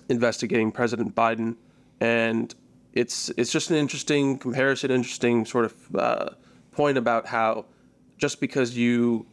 investigating 0.09 0.73
President 0.73 1.15
Biden, 1.15 1.57
and 2.01 2.55
it's 2.93 3.31
it's 3.37 3.53
just 3.53 3.71
an 3.71 3.77
interesting 3.77 4.39
comparison, 4.39 4.91
interesting 4.91 5.45
sort 5.45 5.65
of 5.67 5.97
uh, 5.97 6.29
point 6.73 6.99
about 6.99 7.27
how 7.27 7.67
just 8.19 8.41
because 8.41 8.77
you 8.77 9.27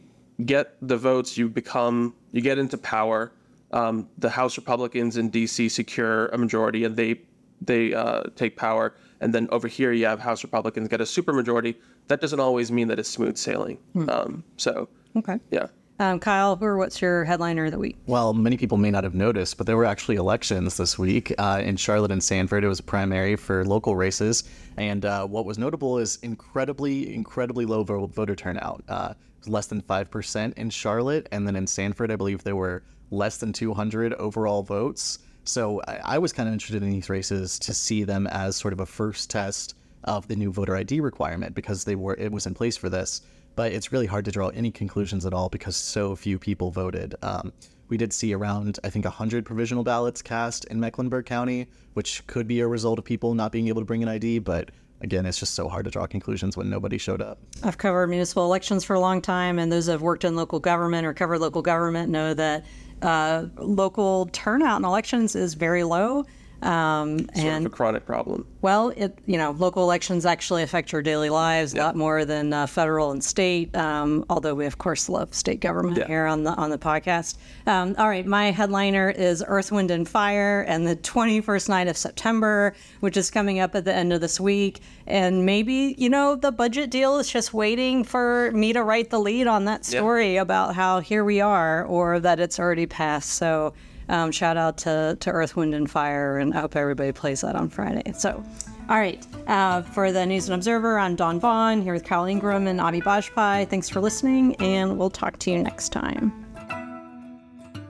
get 0.44 0.76
the 0.82 0.96
votes, 0.96 1.36
you 1.38 1.48
become 1.48 2.14
you 2.32 2.40
get 2.40 2.58
into 2.58 2.78
power. 2.78 3.32
Um, 3.72 4.08
the 4.18 4.30
House 4.30 4.56
Republicans 4.56 5.16
in 5.16 5.30
D.C. 5.30 5.68
secure 5.68 6.26
a 6.28 6.38
majority, 6.38 6.84
and 6.84 6.96
they 6.96 7.20
they 7.60 7.94
uh, 7.94 8.24
take 8.36 8.56
power. 8.56 8.94
And 9.20 9.34
then 9.34 9.48
over 9.50 9.68
here, 9.68 9.90
you 9.92 10.04
have 10.06 10.20
House 10.20 10.44
Republicans 10.44 10.88
get 10.88 11.00
a 11.00 11.04
supermajority. 11.04 11.76
That 12.08 12.20
doesn't 12.20 12.40
always 12.40 12.70
mean 12.70 12.88
that 12.88 12.98
it's 12.98 13.08
smooth 13.08 13.36
sailing. 13.38 13.78
Um, 14.08 14.44
so 14.58 14.88
Okay. 15.16 15.38
yeah. 15.50 15.68
Um, 16.00 16.18
Kyle, 16.18 16.56
who- 16.56 16.64
or 16.64 16.76
what's 16.76 17.00
your 17.00 17.24
headliner 17.24 17.66
of 17.66 17.70
the 17.70 17.78
week? 17.78 17.96
Well, 18.06 18.34
many 18.34 18.56
people 18.56 18.78
may 18.78 18.90
not 18.90 19.04
have 19.04 19.14
noticed, 19.14 19.56
but 19.56 19.66
there 19.66 19.76
were 19.76 19.84
actually 19.84 20.16
elections 20.16 20.76
this 20.76 20.98
week 20.98 21.32
uh, 21.38 21.62
in 21.64 21.76
Charlotte 21.76 22.10
and 22.10 22.22
Sanford. 22.22 22.64
It 22.64 22.68
was 22.68 22.80
a 22.80 22.84
primary 22.84 23.36
for 23.36 23.64
local 23.64 23.94
races, 23.94 24.42
and 24.76 25.04
uh, 25.04 25.24
what 25.26 25.44
was 25.44 25.56
notable 25.56 25.98
is 25.98 26.18
incredibly, 26.22 27.14
incredibly 27.14 27.64
low 27.64 27.84
voter 27.84 28.34
turnout. 28.34 28.82
Uh, 28.88 29.14
less 29.46 29.66
than 29.66 29.82
five 29.82 30.10
percent 30.10 30.56
in 30.56 30.70
Charlotte, 30.70 31.28
and 31.30 31.46
then 31.46 31.54
in 31.54 31.66
Sanford, 31.66 32.10
I 32.10 32.16
believe 32.16 32.42
there 32.42 32.56
were 32.56 32.82
less 33.10 33.36
than 33.36 33.52
200 33.52 34.14
overall 34.14 34.62
votes. 34.62 35.18
So 35.44 35.80
I, 35.86 36.00
I 36.04 36.18
was 36.18 36.32
kind 36.32 36.48
of 36.48 36.54
interested 36.54 36.82
in 36.82 36.90
these 36.90 37.10
races 37.10 37.58
to 37.60 37.74
see 37.74 38.02
them 38.04 38.26
as 38.28 38.56
sort 38.56 38.72
of 38.72 38.80
a 38.80 38.86
first 38.86 39.30
test 39.30 39.74
of 40.04 40.26
the 40.26 40.34
new 40.34 40.50
voter 40.50 40.74
ID 40.74 41.00
requirement 41.00 41.54
because 41.54 41.84
they 41.84 41.94
were 41.94 42.14
it 42.14 42.32
was 42.32 42.46
in 42.46 42.54
place 42.54 42.76
for 42.76 42.88
this. 42.88 43.20
But 43.56 43.72
it's 43.72 43.92
really 43.92 44.06
hard 44.06 44.24
to 44.24 44.30
draw 44.30 44.48
any 44.48 44.70
conclusions 44.70 45.24
at 45.24 45.32
all 45.32 45.48
because 45.48 45.76
so 45.76 46.16
few 46.16 46.38
people 46.38 46.70
voted. 46.70 47.14
Um, 47.22 47.52
we 47.88 47.96
did 47.96 48.12
see 48.12 48.34
around 48.34 48.78
I 48.82 48.90
think 48.90 49.04
100 49.04 49.44
provisional 49.44 49.84
ballots 49.84 50.22
cast 50.22 50.64
in 50.66 50.80
Mecklenburg 50.80 51.26
County, 51.26 51.66
which 51.92 52.26
could 52.26 52.48
be 52.48 52.60
a 52.60 52.66
result 52.66 52.98
of 52.98 53.04
people 53.04 53.34
not 53.34 53.52
being 53.52 53.68
able 53.68 53.80
to 53.80 53.84
bring 53.84 54.02
an 54.02 54.08
ID. 54.08 54.40
But 54.40 54.70
again, 55.00 55.26
it's 55.26 55.38
just 55.38 55.54
so 55.54 55.68
hard 55.68 55.84
to 55.84 55.90
draw 55.90 56.06
conclusions 56.06 56.56
when 56.56 56.70
nobody 56.70 56.98
showed 56.98 57.20
up. 57.20 57.38
I've 57.62 57.78
covered 57.78 58.08
municipal 58.08 58.44
elections 58.44 58.84
for 58.84 58.94
a 58.94 59.00
long 59.00 59.20
time, 59.20 59.58
and 59.58 59.70
those 59.70 59.86
that 59.86 59.92
have 59.92 60.02
worked 60.02 60.24
in 60.24 60.34
local 60.34 60.58
government 60.58 61.06
or 61.06 61.12
covered 61.12 61.38
local 61.40 61.62
government 61.62 62.10
know 62.10 62.34
that 62.34 62.64
uh, 63.02 63.46
local 63.56 64.26
turnout 64.32 64.78
in 64.78 64.84
elections 64.84 65.36
is 65.36 65.54
very 65.54 65.84
low. 65.84 66.24
Um, 66.64 67.18
Sort 67.18 67.30
and 67.36 67.66
of 67.66 67.72
a 67.72 67.76
chronic 67.76 68.06
problem. 68.06 68.46
Well, 68.62 68.88
it 68.96 69.18
you 69.26 69.36
know 69.36 69.50
local 69.52 69.82
elections 69.82 70.24
actually 70.24 70.62
affect 70.62 70.92
your 70.92 71.02
daily 71.02 71.28
lives 71.28 71.74
a 71.74 71.78
lot 71.78 71.94
more 71.96 72.24
than 72.24 72.52
uh, 72.52 72.66
federal 72.66 73.10
and 73.10 73.22
state. 73.22 73.74
Um, 73.76 74.24
although 74.30 74.54
we 74.54 74.64
of 74.64 74.78
course 74.78 75.08
love 75.08 75.34
state 75.34 75.60
government 75.60 75.98
Yeah. 75.98 76.06
here 76.06 76.26
on 76.26 76.44
the 76.44 76.52
on 76.52 76.70
the 76.70 76.78
podcast. 76.78 77.36
Um, 77.66 77.94
all 77.98 78.08
right, 78.08 78.24
my 78.24 78.50
headliner 78.50 79.10
is 79.10 79.44
Earth, 79.46 79.70
Wind, 79.70 79.90
and 79.90 80.08
Fire, 80.08 80.62
and 80.62 80.86
the 80.86 80.96
21st 80.96 81.68
night 81.68 81.88
of 81.88 81.96
September, 81.96 82.74
which 83.00 83.16
is 83.16 83.30
coming 83.30 83.60
up 83.60 83.74
at 83.74 83.84
the 83.84 83.94
end 83.94 84.12
of 84.12 84.20
this 84.22 84.40
week. 84.40 84.80
And 85.06 85.44
maybe 85.44 85.94
you 85.98 86.08
know 86.08 86.34
the 86.34 86.50
budget 86.50 86.90
deal 86.90 87.18
is 87.18 87.30
just 87.30 87.52
waiting 87.52 88.04
for 88.04 88.50
me 88.52 88.72
to 88.72 88.82
write 88.82 89.10
the 89.10 89.18
lead 89.20 89.46
on 89.46 89.66
that 89.66 89.84
story 89.84 90.36
about 90.38 90.74
how 90.74 91.00
here 91.00 91.24
we 91.24 91.42
are, 91.42 91.84
or 91.84 92.18
that 92.20 92.40
it's 92.40 92.58
already 92.58 92.86
passed. 92.86 93.30
So. 93.30 93.74
Um, 94.08 94.30
shout 94.32 94.56
out 94.56 94.78
to, 94.78 95.16
to 95.20 95.30
Earth, 95.30 95.56
Wind, 95.56 95.74
and 95.74 95.90
Fire, 95.90 96.38
and 96.38 96.54
I 96.54 96.60
hope 96.60 96.76
everybody 96.76 97.12
plays 97.12 97.40
that 97.40 97.56
on 97.56 97.68
Friday. 97.68 98.12
So, 98.12 98.42
all 98.88 98.98
right. 98.98 99.26
Uh, 99.46 99.82
for 99.82 100.12
the 100.12 100.26
News 100.26 100.48
and 100.48 100.54
Observer, 100.54 100.98
I'm 100.98 101.16
Dawn 101.16 101.40
Vaughan 101.40 101.82
here 101.82 101.94
with 101.94 102.04
Kyle 102.04 102.26
Ingram 102.26 102.66
and 102.66 102.80
Avi 102.80 103.00
Bajpai. 103.00 103.68
Thanks 103.68 103.88
for 103.88 104.00
listening, 104.00 104.56
and 104.56 104.98
we'll 104.98 105.10
talk 105.10 105.38
to 105.40 105.50
you 105.50 105.62
next 105.62 105.90
time. 105.90 106.32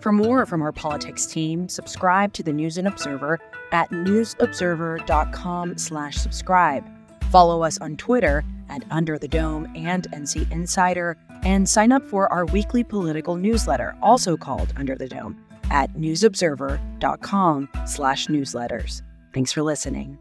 For 0.01 0.13
more 0.13 0.45
from 0.45 0.61
our 0.61 0.73
politics 0.73 1.25
team, 1.27 1.69
subscribe 1.69 2.33
to 2.35 2.43
the 2.43 2.53
News 2.53 2.77
and 2.77 2.87
Observer 2.87 3.41
at 3.73 3.89
newsobserver.com 3.91 5.79
slash 5.79 6.17
subscribe. 6.17 6.85
Follow 7.31 7.63
us 7.63 7.79
on 7.79 7.97
Twitter 7.97 8.45
at 8.69 8.85
Under 8.91 9.19
the 9.19 9.29
Dome 9.29 9.67
and 9.75 10.07
NC 10.13 10.51
Insider, 10.53 11.17
and 11.43 11.69
sign 11.69 11.91
up 11.91 12.07
for 12.07 12.33
our 12.33 12.45
weekly 12.47 12.85
political 12.85 13.37
newsletter, 13.37 13.97
also 14.03 14.37
called 14.37 14.73
Under 14.77 14.95
the 14.95 15.09
Dome, 15.09 15.43
at 15.75 15.93
newsobserver.com 15.95 17.69
slash 17.85 18.29
newsletters. 18.29 19.03
Thanks 19.35 19.53
for 19.53 19.63
listening. 19.63 20.19